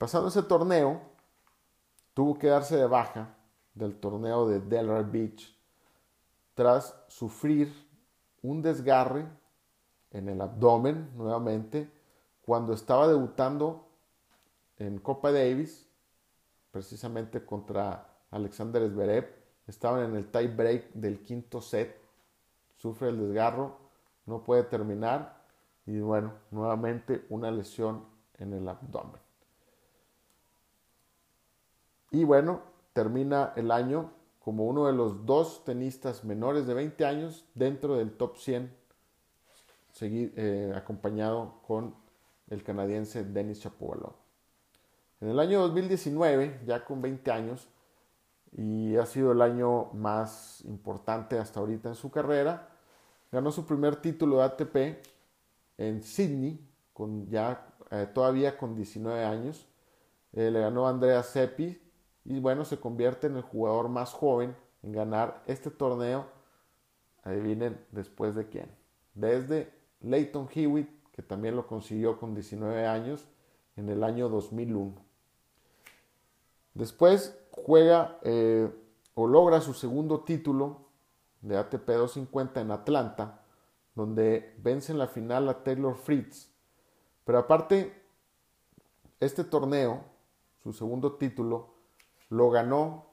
Pasando 0.00 0.28
ese 0.28 0.42
torneo, 0.42 0.98
tuvo 2.14 2.38
que 2.38 2.46
darse 2.46 2.74
de 2.74 2.86
baja 2.86 3.36
del 3.74 4.00
torneo 4.00 4.48
de 4.48 4.58
Delaware 4.58 5.04
Beach 5.04 5.54
tras 6.54 6.96
sufrir 7.08 7.70
un 8.40 8.62
desgarre 8.62 9.28
en 10.10 10.30
el 10.30 10.40
abdomen 10.40 11.10
nuevamente 11.18 11.92
cuando 12.46 12.72
estaba 12.72 13.08
debutando 13.08 13.90
en 14.78 15.00
Copa 15.00 15.32
Davis, 15.32 15.86
precisamente 16.70 17.44
contra 17.44 18.08
Alexander 18.30 18.88
Zverev. 18.88 19.28
Estaban 19.66 20.02
en 20.04 20.16
el 20.16 20.30
tie 20.30 20.48
break 20.48 20.94
del 20.94 21.22
quinto 21.22 21.60
set, 21.60 22.00
sufre 22.78 23.10
el 23.10 23.18
desgarro, 23.18 23.76
no 24.24 24.42
puede 24.44 24.62
terminar 24.62 25.44
y 25.84 26.00
bueno, 26.00 26.32
nuevamente 26.50 27.26
una 27.28 27.50
lesión 27.50 28.06
en 28.38 28.54
el 28.54 28.66
abdomen. 28.66 29.29
Y 32.10 32.24
bueno, 32.24 32.62
termina 32.92 33.52
el 33.56 33.70
año 33.70 34.10
como 34.40 34.66
uno 34.66 34.86
de 34.86 34.92
los 34.92 35.26
dos 35.26 35.64
tenistas 35.64 36.24
menores 36.24 36.66
de 36.66 36.74
20 36.74 37.04
años 37.04 37.44
dentro 37.54 37.96
del 37.96 38.12
top 38.16 38.36
100, 38.36 38.74
eh, 40.00 40.72
acompañado 40.74 41.60
con 41.66 41.94
el 42.48 42.64
canadiense 42.64 43.22
Denis 43.22 43.60
Shapovalov. 43.60 44.14
En 45.20 45.28
el 45.28 45.38
año 45.38 45.60
2019, 45.60 46.62
ya 46.66 46.84
con 46.84 47.02
20 47.02 47.30
años, 47.30 47.68
y 48.52 48.96
ha 48.96 49.06
sido 49.06 49.32
el 49.32 49.42
año 49.42 49.92
más 49.92 50.64
importante 50.64 51.38
hasta 51.38 51.60
ahorita 51.60 51.90
en 51.90 51.94
su 51.94 52.10
carrera, 52.10 52.70
ganó 53.30 53.52
su 53.52 53.66
primer 53.66 53.96
título 53.96 54.38
de 54.38 54.44
ATP 54.44 54.76
en 55.78 56.02
Sydney, 56.02 56.58
con 56.92 57.28
ya 57.28 57.68
eh, 57.90 58.08
todavía 58.12 58.56
con 58.56 58.74
19 58.74 59.24
años. 59.24 59.66
Eh, 60.32 60.50
le 60.50 60.60
ganó 60.60 60.86
a 60.86 60.90
Andrea 60.90 61.22
Seppi 61.22 61.89
y 62.30 62.38
bueno, 62.38 62.64
se 62.64 62.78
convierte 62.78 63.26
en 63.26 63.34
el 63.34 63.42
jugador 63.42 63.88
más 63.88 64.12
joven 64.12 64.54
en 64.84 64.92
ganar 64.92 65.42
este 65.46 65.68
torneo. 65.68 66.26
Adivinen 67.24 67.84
después 67.90 68.36
de 68.36 68.48
quién. 68.48 68.70
Desde 69.14 69.74
Leighton 70.00 70.48
Hewitt, 70.54 70.88
que 71.10 71.22
también 71.22 71.56
lo 71.56 71.66
consiguió 71.66 72.20
con 72.20 72.32
19 72.32 72.86
años 72.86 73.26
en 73.74 73.88
el 73.88 74.04
año 74.04 74.28
2001. 74.28 74.94
Después 76.74 77.36
juega 77.50 78.20
eh, 78.22 78.70
o 79.14 79.26
logra 79.26 79.60
su 79.60 79.74
segundo 79.74 80.20
título 80.20 80.86
de 81.40 81.56
ATP 81.56 81.84
250 81.84 82.60
en 82.60 82.70
Atlanta, 82.70 83.42
donde 83.96 84.54
vence 84.62 84.92
en 84.92 84.98
la 84.98 85.08
final 85.08 85.48
a 85.48 85.64
Taylor 85.64 85.96
Fritz. 85.96 86.48
Pero 87.24 87.38
aparte, 87.38 87.92
este 89.18 89.42
torneo, 89.42 90.04
su 90.62 90.72
segundo 90.72 91.14
título, 91.14 91.79
lo 92.30 92.50
ganó 92.50 93.06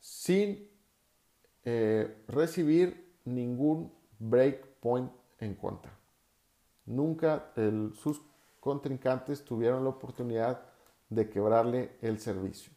sin 0.00 0.68
eh, 1.64 2.24
recibir 2.26 3.14
ningún 3.24 3.92
break 4.18 4.66
point 4.80 5.12
en 5.38 5.54
contra. 5.54 5.96
Nunca 6.86 7.52
sus 7.94 8.22
contrincantes 8.60 9.44
tuvieron 9.44 9.84
la 9.84 9.90
oportunidad 9.90 10.62
de 11.10 11.28
quebrarle 11.28 11.96
el 12.00 12.18
servicio. 12.18 12.72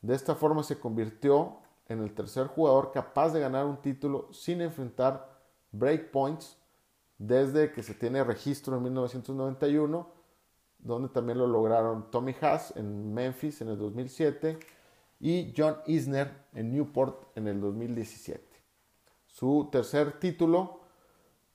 De 0.00 0.14
esta 0.14 0.36
forma 0.36 0.62
se 0.62 0.78
convirtió 0.78 1.58
en 1.88 2.02
el 2.02 2.14
tercer 2.14 2.46
jugador 2.46 2.92
capaz 2.92 3.32
de 3.32 3.40
ganar 3.40 3.66
un 3.66 3.78
título 3.78 4.32
sin 4.32 4.60
enfrentar 4.60 5.40
breakpoints 5.72 6.56
desde 7.18 7.72
que 7.72 7.82
se 7.82 7.94
tiene 7.94 8.22
registro 8.22 8.76
en 8.76 8.84
1991, 8.84 10.15
donde 10.86 11.08
también 11.08 11.38
lo 11.38 11.46
lograron 11.48 12.10
Tommy 12.10 12.34
Haas 12.40 12.74
en 12.76 13.12
Memphis 13.12 13.60
en 13.60 13.68
el 13.68 13.78
2007 13.78 14.58
y 15.18 15.52
John 15.56 15.78
Isner 15.86 16.46
en 16.54 16.72
Newport 16.72 17.36
en 17.36 17.48
el 17.48 17.60
2017. 17.60 18.40
Su 19.26 19.68
tercer 19.70 20.20
título 20.20 20.80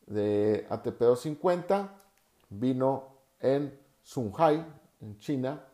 de 0.05 0.67
ATP 0.69 0.99
250 0.99 1.95
vino 2.49 3.07
en 3.39 3.79
Shanghai, 4.03 4.65
en 4.99 5.17
China, 5.19 5.65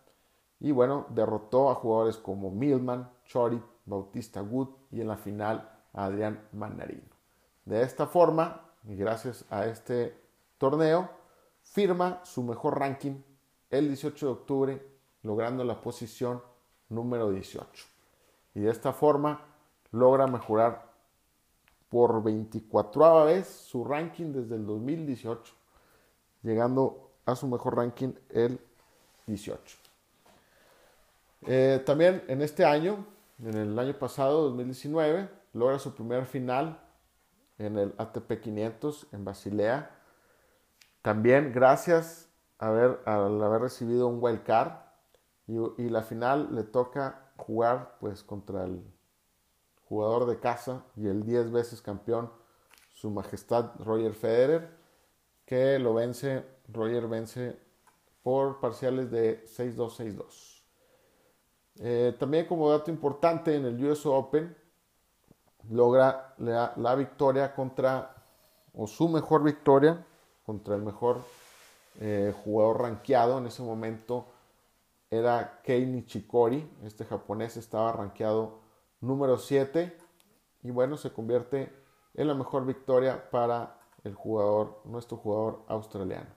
y 0.59 0.71
bueno, 0.71 1.07
derrotó 1.09 1.69
a 1.71 1.75
jugadores 1.75 2.17
como 2.17 2.51
Milman, 2.51 3.09
Chorit, 3.25 3.63
Bautista 3.85 4.41
Wood 4.41 4.69
y 4.91 5.01
en 5.01 5.07
la 5.07 5.17
final 5.17 5.69
a 5.93 6.05
Adrián 6.05 6.47
Manarino. 6.51 7.15
De 7.65 7.81
esta 7.81 8.05
forma, 8.05 8.69
y 8.87 8.95
gracias 8.95 9.45
a 9.49 9.65
este 9.65 10.15
torneo, 10.57 11.09
firma 11.63 12.21
su 12.23 12.43
mejor 12.43 12.79
ranking 12.79 13.21
el 13.69 13.87
18 13.87 14.25
de 14.25 14.31
octubre, 14.31 14.87
logrando 15.23 15.63
la 15.63 15.81
posición 15.81 16.41
número 16.89 17.31
18. 17.31 17.85
Y 18.55 18.61
de 18.61 18.71
esta 18.71 18.93
forma 18.93 19.41
logra 19.91 20.27
mejorar 20.27 20.87
por 21.89 22.23
24 22.23 23.25
vez 23.25 23.47
su 23.47 23.83
ranking 23.85 24.33
desde 24.33 24.55
el 24.55 24.65
2018, 24.65 25.53
llegando 26.43 27.11
a 27.25 27.35
su 27.35 27.47
mejor 27.47 27.77
ranking 27.77 28.13
el 28.29 28.59
18. 29.25 29.77
Eh, 31.45 31.81
también 31.85 32.23
en 32.27 32.41
este 32.41 32.65
año, 32.65 33.05
en 33.39 33.55
el 33.55 33.77
año 33.79 33.97
pasado, 33.97 34.43
2019, 34.43 35.29
logra 35.53 35.79
su 35.79 35.93
primer 35.93 36.25
final 36.25 36.79
en 37.57 37.77
el 37.77 37.93
ATP 37.97 38.41
500 38.41 39.07
en 39.11 39.25
Basilea. 39.25 39.91
También 41.01 41.51
gracias 41.53 42.26
haber, 42.59 43.01
al 43.05 43.41
haber 43.41 43.61
recibido 43.61 44.07
un 44.07 44.17
wild 44.21 44.43
card 44.43 44.71
y, 45.47 45.89
la 45.89 46.01
final 46.01 46.53
le 46.53 46.63
toca 46.63 47.31
jugar 47.37 47.97
pues 47.99 48.23
contra 48.23 48.65
el 48.65 48.83
jugador 49.85 50.25
de 50.25 50.39
casa 50.39 50.83
y 50.95 51.07
el 51.07 51.23
10 51.23 51.51
veces 51.51 51.81
campeón, 51.81 52.31
su 52.93 53.09
majestad 53.09 53.71
Roger 53.79 54.13
Federer, 54.13 54.77
que 55.45 55.79
lo 55.79 55.93
vence, 55.93 56.45
Roger 56.67 57.07
vence 57.07 57.57
por 58.21 58.59
parciales 58.59 59.09
de 59.09 59.45
6-2, 59.45 60.17
6-2. 60.17 60.63
Eh, 61.79 62.15
también 62.19 62.47
como 62.47 62.69
dato 62.69 62.91
importante 62.91 63.55
en 63.55 63.65
el 63.65 63.85
US 63.85 64.05
Open 64.05 64.55
logra 65.69 66.33
la, 66.37 66.95
victoria 66.95 67.53
contra, 67.53 68.15
o 68.73 68.87
su 68.87 69.07
mejor 69.07 69.43
victoria 69.43 70.05
contra 70.45 70.75
el 70.75 70.81
mejor 70.81 71.23
eh, 71.99 72.33
jugador 72.43 72.81
rankeado 72.81 73.37
en 73.37 73.47
ese 73.47 73.63
momento 73.63 74.27
era 75.09 75.61
Kei 75.63 75.85
Nishikori, 75.85 76.69
este 76.83 77.05
japonés 77.05 77.57
estaba 77.57 77.91
rankeado 77.93 78.59
número 78.99 79.37
7 79.37 79.97
y 80.63 80.71
bueno, 80.71 80.97
se 80.97 81.11
convierte 81.11 81.71
en 82.13 82.27
la 82.27 82.33
mejor 82.33 82.65
victoria 82.65 83.29
para 83.29 83.79
el 84.03 84.13
jugador, 84.13 84.81
nuestro 84.85 85.17
jugador 85.17 85.63
australiano. 85.67 86.29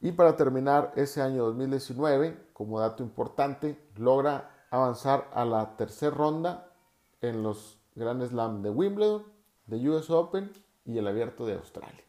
Y 0.00 0.12
para 0.12 0.34
terminar 0.34 0.92
ese 0.96 1.22
año 1.22 1.44
2019, 1.44 2.48
como 2.52 2.80
dato 2.80 3.04
importante, 3.04 3.78
logra 3.96 4.66
avanzar 4.70 5.30
a 5.32 5.44
la 5.44 5.76
tercera 5.76 6.14
ronda 6.14 6.72
en 7.20 7.42
los 7.42 7.78
Grand 7.94 8.26
Slam 8.26 8.62
de 8.62 8.70
Wimbledon, 8.70 9.24
de 9.66 9.88
US 9.88 10.10
Open 10.10 10.50
y 10.84 10.98
el 10.98 11.06
Abierto 11.06 11.46
de 11.46 11.54
Australia. 11.54 12.02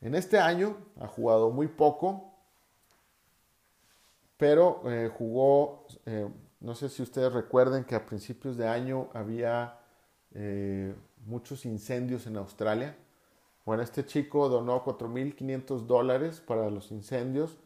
En 0.00 0.14
este 0.14 0.38
año 0.38 0.76
ha 0.98 1.06
jugado 1.06 1.50
muy 1.50 1.68
poco, 1.68 2.34
pero 4.36 4.82
eh, 4.90 5.08
jugó, 5.08 5.86
eh, 6.06 6.28
no 6.60 6.74
sé 6.74 6.88
si 6.88 7.02
ustedes 7.02 7.32
recuerden 7.32 7.84
que 7.84 7.94
a 7.94 8.06
principios 8.06 8.56
de 8.56 8.66
año 8.66 9.08
había 9.12 9.78
eh, 10.32 10.94
muchos 11.26 11.66
incendios 11.66 12.26
en 12.26 12.36
Australia 12.36 12.96
bueno, 13.64 13.82
este 13.82 14.04
chico 14.04 14.48
donó 14.48 14.84
4.500 14.84 15.86
dólares 15.86 16.40
para 16.40 16.70
los 16.70 16.90
incendios 16.90 17.56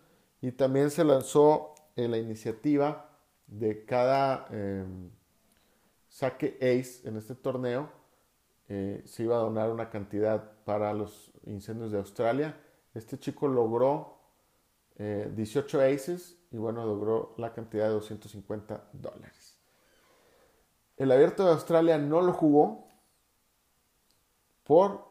y 0.43 0.53
también 0.53 0.91
se 0.91 1.05
lanzó 1.05 1.75
la 1.97 2.19
iniciativa 2.19 3.09
de 3.47 3.85
cada 3.85 4.47
saque 6.09 6.59
ace 6.61 7.09
en 7.09 7.17
este 7.17 7.35
torneo. 7.35 7.89
Eh, 8.69 9.03
se 9.05 9.25
iba 9.25 9.37
a 9.37 9.41
donar 9.41 9.71
una 9.71 9.91
cantidad 9.91 10.53
para 10.65 10.93
los 10.95 11.33
incendios 11.45 11.93
de 11.93 11.99
Australia. 11.99 12.61
Este 12.95 13.19
chico 13.19 13.49
logró 13.49 14.19
18 14.97 15.83
eh, 15.83 15.95
aces 15.95 16.39
y 16.51 16.57
bueno, 16.57 16.87
logró 16.87 17.35
la 17.37 17.53
cantidad 17.53 17.87
de 17.87 17.95
250 17.95 18.91
dólares. 18.93 19.59
El 20.97 21.11
abierto 21.11 21.45
de 21.45 21.53
Australia 21.53 21.99
no 21.99 22.23
lo 22.23 22.33
jugó 22.33 22.87
por 24.63 25.05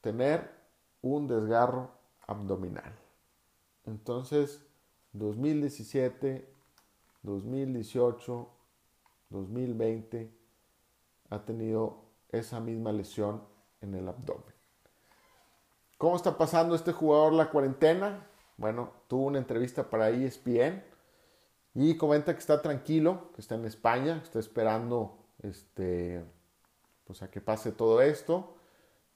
tener 0.00 0.50
un 1.02 1.28
desgarro 1.28 1.90
abdominal. 2.26 2.92
Entonces, 3.84 4.66
2017, 5.12 6.52
2018, 7.22 8.48
2020 9.30 10.32
ha 11.30 11.44
tenido 11.44 12.05
esa 12.30 12.60
misma 12.60 12.92
lesión 12.92 13.42
en 13.80 13.94
el 13.94 14.08
abdomen. 14.08 14.54
¿Cómo 15.98 16.16
está 16.16 16.36
pasando 16.36 16.74
este 16.74 16.92
jugador 16.92 17.32
la 17.32 17.50
cuarentena? 17.50 18.26
Bueno, 18.56 18.92
tuvo 19.08 19.26
una 19.26 19.38
entrevista 19.38 19.88
para 19.88 20.10
ESPN 20.10 20.82
y 21.74 21.96
comenta 21.96 22.32
que 22.32 22.40
está 22.40 22.60
tranquilo, 22.60 23.30
que 23.34 23.40
está 23.40 23.54
en 23.54 23.64
España, 23.64 24.20
está 24.22 24.38
esperando 24.38 25.18
este, 25.42 26.24
pues 27.04 27.22
a 27.22 27.30
que 27.30 27.40
pase 27.40 27.72
todo 27.72 28.02
esto. 28.02 28.56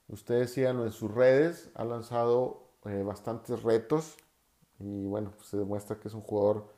Ustedes 0.07 0.53
síganlo 0.53 0.85
en 0.85 0.91
sus 0.91 1.11
redes, 1.11 1.69
ha 1.75 1.85
lanzado 1.85 2.71
eh, 2.85 3.03
bastantes 3.03 3.63
retos 3.63 4.17
y 4.79 5.05
bueno, 5.05 5.31
pues 5.35 5.49
se 5.49 5.57
demuestra 5.57 5.99
que 5.99 6.07
es 6.07 6.13
un 6.13 6.21
jugador 6.21 6.73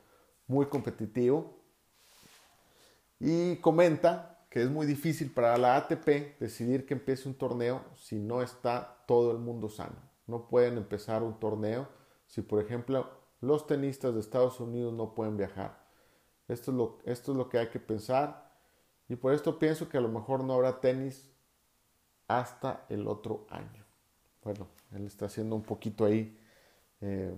muy 0.46 0.66
competitivo. 0.66 1.58
Y 3.18 3.56
comenta 3.56 4.33
que 4.54 4.62
es 4.62 4.70
muy 4.70 4.86
difícil 4.86 5.32
para 5.32 5.58
la 5.58 5.74
ATP 5.74 6.38
decidir 6.38 6.86
que 6.86 6.94
empiece 6.94 7.28
un 7.28 7.34
torneo 7.34 7.84
si 7.96 8.20
no 8.20 8.40
está 8.40 9.02
todo 9.04 9.32
el 9.32 9.38
mundo 9.38 9.68
sano. 9.68 9.96
No 10.28 10.46
pueden 10.46 10.76
empezar 10.76 11.24
un 11.24 11.40
torneo 11.40 11.88
si, 12.28 12.40
por 12.40 12.62
ejemplo, 12.62 13.10
los 13.40 13.66
tenistas 13.66 14.14
de 14.14 14.20
Estados 14.20 14.60
Unidos 14.60 14.92
no 14.92 15.12
pueden 15.12 15.36
viajar. 15.36 15.84
Esto 16.46 16.70
es 16.70 16.76
lo, 16.76 16.98
esto 17.04 17.32
es 17.32 17.36
lo 17.36 17.48
que 17.48 17.58
hay 17.58 17.68
que 17.68 17.80
pensar. 17.80 18.48
Y 19.08 19.16
por 19.16 19.34
esto 19.34 19.58
pienso 19.58 19.88
que 19.88 19.98
a 19.98 20.00
lo 20.00 20.08
mejor 20.08 20.44
no 20.44 20.52
habrá 20.54 20.80
tenis 20.80 21.28
hasta 22.28 22.86
el 22.88 23.08
otro 23.08 23.48
año. 23.50 23.84
Bueno, 24.44 24.68
él 24.92 25.04
está 25.04 25.28
siendo 25.28 25.56
un 25.56 25.64
poquito 25.64 26.04
ahí 26.04 26.38
eh, 27.00 27.34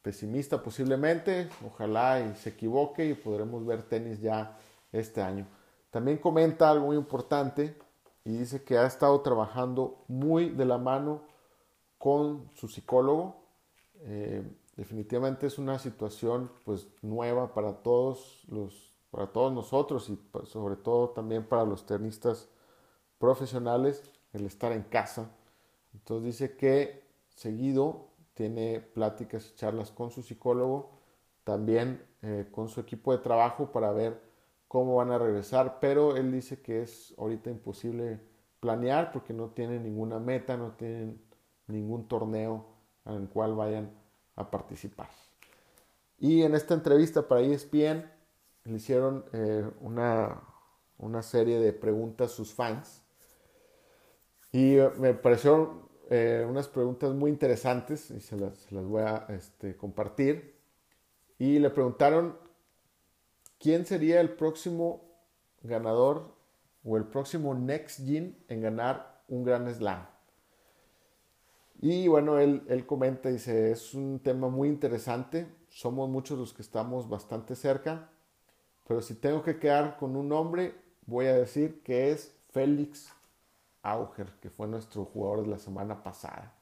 pesimista 0.00 0.62
posiblemente. 0.62 1.50
Ojalá 1.66 2.34
se 2.34 2.48
equivoque 2.48 3.04
y 3.04 3.12
podremos 3.12 3.66
ver 3.66 3.82
tenis 3.82 4.22
ya 4.22 4.58
este 4.90 5.20
año. 5.20 5.46
También 5.90 6.18
comenta 6.18 6.70
algo 6.70 6.86
muy 6.86 6.96
importante 6.96 7.76
y 8.24 8.36
dice 8.36 8.62
que 8.62 8.76
ha 8.76 8.86
estado 8.86 9.20
trabajando 9.22 10.04
muy 10.08 10.50
de 10.50 10.64
la 10.64 10.78
mano 10.78 11.22
con 11.96 12.50
su 12.54 12.68
psicólogo. 12.68 13.36
Eh, 14.00 14.42
definitivamente 14.76 15.46
es 15.46 15.58
una 15.58 15.78
situación 15.78 16.50
pues 16.64 16.88
nueva 17.02 17.54
para 17.54 17.82
todos 17.82 18.44
los 18.48 18.88
para 19.10 19.26
todos 19.28 19.52
nosotros 19.52 20.10
y 20.10 20.16
pues, 20.16 20.50
sobre 20.50 20.76
todo 20.76 21.10
también 21.10 21.44
para 21.44 21.64
los 21.64 21.86
tenistas 21.86 22.48
profesionales 23.18 24.02
el 24.32 24.44
estar 24.44 24.72
en 24.72 24.82
casa. 24.82 25.30
Entonces 25.94 26.26
dice 26.26 26.56
que 26.56 27.04
seguido 27.34 28.08
tiene 28.34 28.80
pláticas 28.80 29.50
y 29.50 29.56
charlas 29.56 29.90
con 29.90 30.10
su 30.10 30.22
psicólogo, 30.22 30.90
también 31.44 32.06
eh, 32.22 32.48
con 32.52 32.68
su 32.68 32.80
equipo 32.80 33.12
de 33.12 33.18
trabajo 33.18 33.72
para 33.72 33.90
ver 33.92 34.27
cómo 34.68 34.96
van 34.96 35.10
a 35.10 35.18
regresar, 35.18 35.80
pero 35.80 36.16
él 36.16 36.30
dice 36.30 36.60
que 36.60 36.82
es 36.82 37.14
ahorita 37.18 37.50
imposible 37.50 38.20
planear 38.60 39.10
porque 39.12 39.32
no 39.32 39.48
tienen 39.48 39.82
ninguna 39.82 40.18
meta, 40.18 40.56
no 40.56 40.72
tienen 40.72 41.20
ningún 41.66 42.06
torneo 42.06 42.66
en 43.06 43.14
el 43.14 43.28
cual 43.28 43.54
vayan 43.54 43.90
a 44.36 44.50
participar. 44.50 45.08
Y 46.18 46.42
en 46.42 46.54
esta 46.54 46.74
entrevista 46.74 47.26
para 47.26 47.40
ESPN 47.40 48.04
le 48.64 48.76
hicieron 48.76 49.24
eh, 49.32 49.68
una, 49.80 50.42
una, 50.98 51.22
serie 51.22 51.58
de 51.58 51.72
preguntas 51.72 52.32
a 52.32 52.34
sus 52.34 52.52
fans 52.52 53.02
y 54.52 54.76
me 54.98 55.14
parecieron 55.14 55.88
eh, 56.10 56.44
unas 56.48 56.68
preguntas 56.68 57.14
muy 57.14 57.30
interesantes 57.30 58.10
y 58.10 58.20
se 58.20 58.36
las, 58.36 58.70
las 58.72 58.84
voy 58.84 59.02
a 59.02 59.26
este, 59.28 59.76
compartir. 59.76 60.58
Y 61.38 61.58
le 61.60 61.70
preguntaron 61.70 62.36
quién 63.58 63.86
sería 63.86 64.20
el 64.20 64.30
próximo 64.30 65.02
ganador 65.62 66.34
o 66.84 66.96
el 66.96 67.04
próximo 67.04 67.54
Next 67.54 68.04
Gen 68.06 68.36
en 68.48 68.60
ganar 68.60 69.22
un 69.28 69.44
gran 69.44 69.72
slam. 69.72 70.06
Y 71.80 72.08
bueno, 72.08 72.38
él, 72.38 72.64
él 72.68 72.86
comenta, 72.86 73.28
dice, 73.28 73.70
es 73.70 73.94
un 73.94 74.20
tema 74.20 74.48
muy 74.48 74.68
interesante, 74.68 75.46
somos 75.68 76.08
muchos 76.08 76.38
los 76.38 76.52
que 76.52 76.62
estamos 76.62 77.08
bastante 77.08 77.54
cerca, 77.54 78.10
pero 78.86 79.00
si 79.00 79.14
tengo 79.14 79.42
que 79.42 79.58
quedar 79.58 79.96
con 79.96 80.16
un 80.16 80.28
nombre, 80.28 80.74
voy 81.06 81.26
a 81.26 81.36
decir 81.36 81.82
que 81.82 82.10
es 82.10 82.34
Félix 82.50 83.12
Auger, 83.82 84.32
que 84.40 84.50
fue 84.50 84.66
nuestro 84.66 85.04
jugador 85.04 85.42
de 85.42 85.50
la 85.50 85.58
semana 85.58 86.02
pasada. 86.02 86.54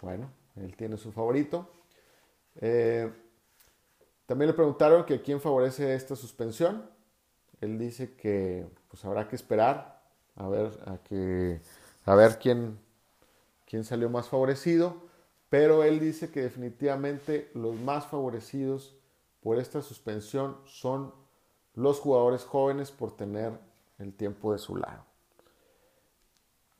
Bueno, 0.00 0.30
él 0.56 0.74
tiene 0.76 0.96
su 0.96 1.12
favorito. 1.12 1.70
Eh, 2.56 3.12
también 4.32 4.48
le 4.48 4.54
preguntaron 4.54 5.04
que 5.04 5.20
quién 5.20 5.42
favorece 5.42 5.94
esta 5.94 6.16
suspensión. 6.16 6.88
Él 7.60 7.78
dice 7.78 8.14
que 8.14 8.66
pues 8.88 9.04
habrá 9.04 9.28
que 9.28 9.36
esperar 9.36 10.02
a 10.36 10.48
ver, 10.48 10.70
a 10.86 10.96
que, 10.96 11.60
a 12.06 12.14
ver 12.14 12.38
quién, 12.38 12.78
quién 13.66 13.84
salió 13.84 14.08
más 14.08 14.30
favorecido. 14.30 14.96
Pero 15.50 15.84
él 15.84 16.00
dice 16.00 16.30
que 16.30 16.40
definitivamente 16.40 17.50
los 17.52 17.78
más 17.78 18.06
favorecidos 18.06 18.96
por 19.42 19.58
esta 19.58 19.82
suspensión 19.82 20.56
son 20.64 21.12
los 21.74 22.00
jugadores 22.00 22.44
jóvenes 22.44 22.90
por 22.90 23.14
tener 23.14 23.52
el 23.98 24.14
tiempo 24.14 24.54
de 24.54 24.58
su 24.60 24.76
lado. 24.76 25.04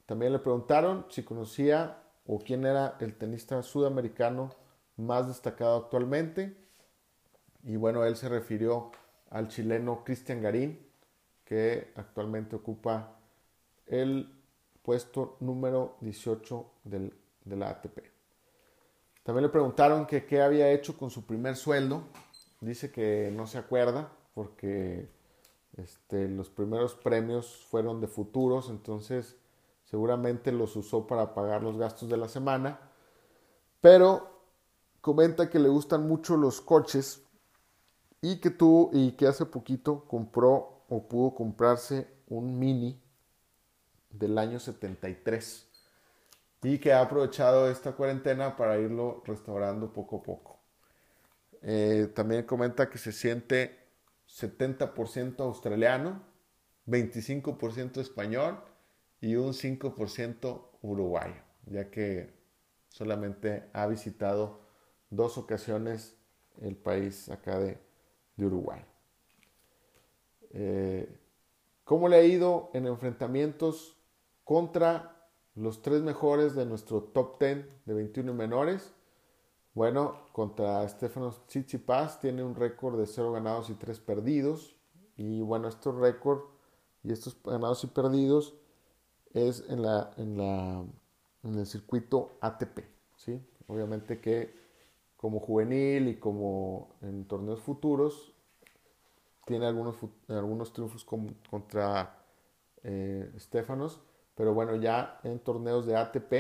También 0.07 0.33
le 0.33 0.39
preguntaron 0.39 1.05
si 1.11 1.23
conocía 1.23 2.03
o 2.27 2.39
quién 2.39 2.65
era 2.65 2.97
el 3.01 3.15
tenista 3.15 3.63
sudamericano 3.63 4.55
más 4.97 5.29
destacado 5.29 5.77
actualmente. 5.77 6.62
Y 7.63 7.77
bueno, 7.77 8.05
él 8.05 8.17
se 8.17 8.29
refirió 8.29 8.91
al 9.31 9.49
chileno 9.49 10.05
Cristian 10.05 10.43
Garín, 10.43 10.79
que 11.45 11.93
actualmente 11.97 12.57
ocupa 12.57 13.17
el 13.87 14.33
puesto 14.83 15.37
número 15.41 15.97
18 16.01 16.67
del, 16.85 17.15
de 17.45 17.57
la 17.57 17.71
ATP. 17.71 17.99
También 19.23 19.45
le 19.45 19.49
preguntaron 19.51 20.07
qué 20.07 20.43
había 20.43 20.71
hecho 20.71 20.97
con 20.99 21.11
su 21.11 21.25
primer 21.25 21.57
sueldo. 21.57 22.03
Dice 22.61 22.91
que 22.91 23.33
no 23.35 23.47
se 23.47 23.59
acuerda 23.59 24.11
porque 24.35 25.09
este, 25.77 26.29
los 26.29 26.51
primeros 26.51 26.95
premios 26.95 27.65
fueron 27.71 28.01
de 28.01 28.07
futuros, 28.07 28.69
entonces 28.69 29.37
seguramente 29.85 30.53
los 30.53 30.77
usó 30.77 31.07
para 31.07 31.35
pagar 31.35 31.63
los 31.63 31.79
gastos 31.79 32.09
de 32.09 32.17
la 32.17 32.29
semana, 32.29 32.79
pero 33.81 34.41
comenta 35.01 35.49
que 35.49 35.59
le 35.59 35.69
gustan 35.69 36.07
mucho 36.07 36.37
los 36.37 36.61
coches 36.61 37.23
y 38.23 38.37
que 38.37 38.51
tuvo 38.51 38.91
y 38.93 39.13
que 39.13 39.27
hace 39.27 39.45
poquito 39.45 40.07
compró 40.07 40.85
o 40.89 41.09
pudo 41.09 41.35
comprarse 41.35 42.07
un 42.29 42.59
Mini 42.59 43.03
del 44.11 44.39
año 44.39 44.59
73 44.59 45.69
y 46.63 46.79
que 46.79 46.93
ha 46.93 47.01
aprovechado 47.01 47.69
esta 47.69 47.93
cuarentena 47.93 48.57
para 48.57 48.79
irlo 48.79 49.23
restaurando 49.27 49.93
poco 49.93 50.19
a 50.19 50.23
poco. 50.23 50.61
Eh, 51.63 52.11
también 52.15 52.45
comenta 52.45 52.89
que 52.89 52.99
se 52.99 53.11
siente 53.11 53.79
70% 54.29 55.41
australiano, 55.41 56.23
25% 56.87 58.01
español 58.01 58.63
y 59.21 59.35
un 59.35 59.53
5% 59.53 60.69
uruguayo, 60.83 61.43
ya 61.67 61.91
que 61.91 62.33
solamente 62.89 63.69
ha 63.73 63.87
visitado 63.87 64.61
dos 65.11 65.39
ocasiones 65.39 66.17
el 66.61 66.77
país 66.77 67.29
acá 67.29 67.59
de, 67.59 67.79
Uruguay. 68.39 68.85
Eh, 70.51 71.19
¿Cómo 71.85 72.09
le 72.09 72.17
ha 72.17 72.25
ido 72.25 72.71
en 72.75 72.87
enfrentamientos 72.87 73.97
contra 74.45 75.29
los 75.55 75.83
tres 75.83 76.03
mejores 76.03 76.55
de 76.55 76.65
nuestro 76.65 77.03
top 77.03 77.39
10 77.41 77.67
de 77.87 77.95
21 77.95 78.33
menores? 78.33 78.93
Bueno, 79.75 80.27
contra 80.33 80.87
Stefano 80.89 81.31
Tsitsipas 81.31 82.21
tiene 82.21 82.45
un 82.45 82.55
récord 82.55 82.99
de 82.99 83.07
0 83.07 83.33
ganados 83.33 83.71
y 83.71 83.75
3 83.75 84.01
perdidos. 84.01 84.77
Y 85.17 85.41
bueno, 85.41 85.69
estos 85.69 85.97
récords 85.97 86.45
y 87.03 87.13
estos 87.13 87.37
ganados 87.43 87.83
y 87.85 87.89
perdidos 87.89 88.55
es 89.33 89.65
en, 89.69 89.83
la, 89.83 90.13
en, 90.17 90.37
la, 90.37 90.85
en 91.43 91.55
el 91.55 91.67
circuito 91.67 92.33
ATP. 92.41 92.81
¿sí? 93.17 93.41
Obviamente 93.67 94.21
que 94.21 94.62
como 95.23 95.39
juvenil 95.39 96.09
y 96.09 96.17
como 96.17 96.97
en 97.01 97.25
torneos 97.27 97.61
futuros, 97.61 98.35
tiene 99.47 99.67
algunos, 99.67 99.95
algunos 100.27 100.73
triunfos 100.73 101.05
contra 101.05 102.19
eh, 102.83 103.33
Stefanos, 103.39 104.01
pero 104.35 104.53
bueno, 104.53 104.75
ya 104.75 105.21
en 105.23 105.39
torneos 105.39 105.87
de 105.87 105.95
ATP, 105.95 106.33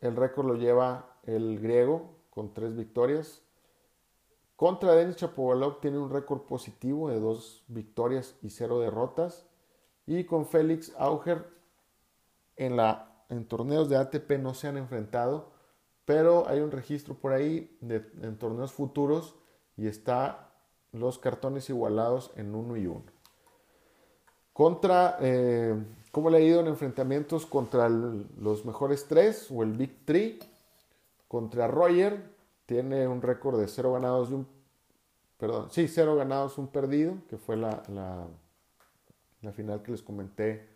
el 0.00 0.16
récord 0.16 0.46
lo 0.46 0.54
lleva 0.54 1.18
el 1.24 1.60
griego 1.60 2.14
con 2.30 2.54
tres 2.54 2.74
victorias. 2.74 3.42
Contra 4.56 4.94
Denis 4.94 5.16
Chapovalov 5.16 5.78
tiene 5.80 5.98
un 5.98 6.08
récord 6.08 6.46
positivo 6.46 7.10
de 7.10 7.20
dos 7.20 7.64
victorias 7.68 8.34
y 8.40 8.48
cero 8.48 8.80
derrotas. 8.80 9.46
Y 10.06 10.24
con 10.24 10.46
Félix 10.46 10.94
Auger 10.96 11.46
en, 12.56 12.78
la, 12.78 13.24
en 13.28 13.46
torneos 13.46 13.90
de 13.90 13.98
ATP 13.98 14.38
no 14.38 14.54
se 14.54 14.68
han 14.68 14.78
enfrentado, 14.78 15.51
pero 16.04 16.48
hay 16.48 16.60
un 16.60 16.70
registro 16.70 17.14
por 17.14 17.32
ahí 17.32 17.76
de, 17.80 18.04
en 18.22 18.36
torneos 18.38 18.72
futuros 18.72 19.36
y 19.76 19.86
está 19.86 20.50
los 20.92 21.18
cartones 21.18 21.70
igualados 21.70 22.32
en 22.36 22.54
uno 22.54 22.76
y 22.76 22.86
uno. 22.86 23.04
Contra, 24.52 25.16
eh, 25.20 25.74
¿cómo 26.10 26.28
le 26.28 26.38
ha 26.38 26.40
ido 26.40 26.60
en 26.60 26.66
enfrentamientos 26.66 27.46
contra 27.46 27.88
los 27.88 28.64
mejores 28.64 29.06
tres 29.08 29.50
o 29.50 29.62
el 29.62 29.72
Big 29.72 30.04
Three? 30.04 30.38
Contra 31.28 31.66
Roger 31.66 32.22
tiene 32.66 33.08
un 33.08 33.22
récord 33.22 33.58
de 33.58 33.68
cero 33.68 33.94
ganados 33.94 34.30
y 34.30 34.34
un, 34.34 34.46
perdón, 35.38 35.70
sí, 35.70 35.88
cero 35.88 36.14
ganados, 36.16 36.58
un 36.58 36.68
perdido, 36.68 37.14
que 37.30 37.38
fue 37.38 37.56
la, 37.56 37.82
la 39.40 39.52
final 39.52 39.82
que 39.82 39.92
les 39.92 40.02
comenté 40.02 40.68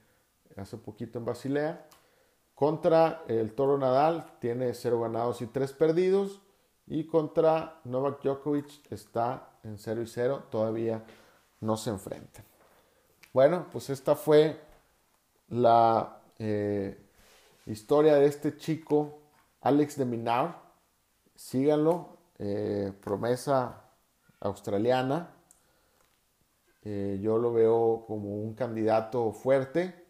hace 0.57 0.77
poquito 0.79 1.19
en 1.19 1.25
Basilea. 1.25 1.87
Contra 2.57 3.23
el 3.29 3.53
Toro 3.53 3.79
Nadal 3.79 4.27
tiene 4.41 4.75
cero 4.75 5.01
ganados 5.03 5.43
y 5.43 5.47
tres 5.47 5.73
perdidos. 5.73 6.41
Y 6.89 7.07
contra 7.07 7.81
Novak 7.85 8.23
Djokovic 8.23 8.91
está 8.91 9.51
en 9.65 9.77
0 9.77 10.03
y 10.03 10.07
0, 10.07 10.45
todavía 10.51 11.05
no 11.61 11.77
se 11.77 11.91
enfrentan. 11.91 12.45
Bueno, 13.33 13.67
pues 13.73 13.91
esta 13.91 14.15
fue 14.15 14.61
la 15.49 16.23
eh, 16.39 16.97
historia 17.67 18.15
de 18.15 18.27
este 18.27 18.57
chico, 18.57 19.19
Alex 19.61 19.99
de 19.99 20.05
Minar. 20.05 20.63
Síganlo, 21.35 22.17
eh, 22.39 22.93
promesa 23.03 23.83
australiana. 24.41 25.35
Eh, 26.85 27.19
yo 27.21 27.37
lo 27.37 27.53
veo 27.53 28.05
como 28.07 28.37
un 28.37 28.55
candidato 28.55 29.33
fuerte. 29.33 30.06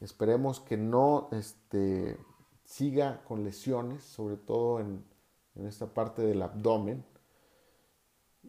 Esperemos 0.00 0.60
que 0.60 0.76
no 0.76 1.28
este, 1.32 2.18
siga 2.64 3.22
con 3.24 3.44
lesiones, 3.44 4.04
sobre 4.04 4.36
todo 4.36 4.80
en 4.80 5.04
esta 5.54 5.86
parte 5.86 6.22
del 6.22 6.42
abdomen. 6.42 7.04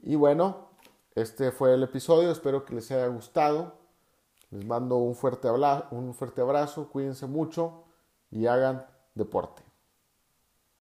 Y 0.02 0.16
bueno, 0.16 0.70
este 1.16 1.52
fue 1.52 1.74
el 1.74 1.84
episodio, 1.84 2.32
espero 2.32 2.64
que 2.64 2.76
les 2.76 2.92
haya 2.92 3.08
gustado. 3.08 3.74
Les 4.52 4.66
mando 4.66 4.98
un 4.98 5.16
fuerte, 5.16 5.50
un 5.92 6.14
fuerte 6.14 6.42
abrazo, 6.42 6.90
cuídense 6.90 7.28
mucho 7.28 7.84
y 8.32 8.48
hagan 8.48 8.86
deporte. 9.14 9.69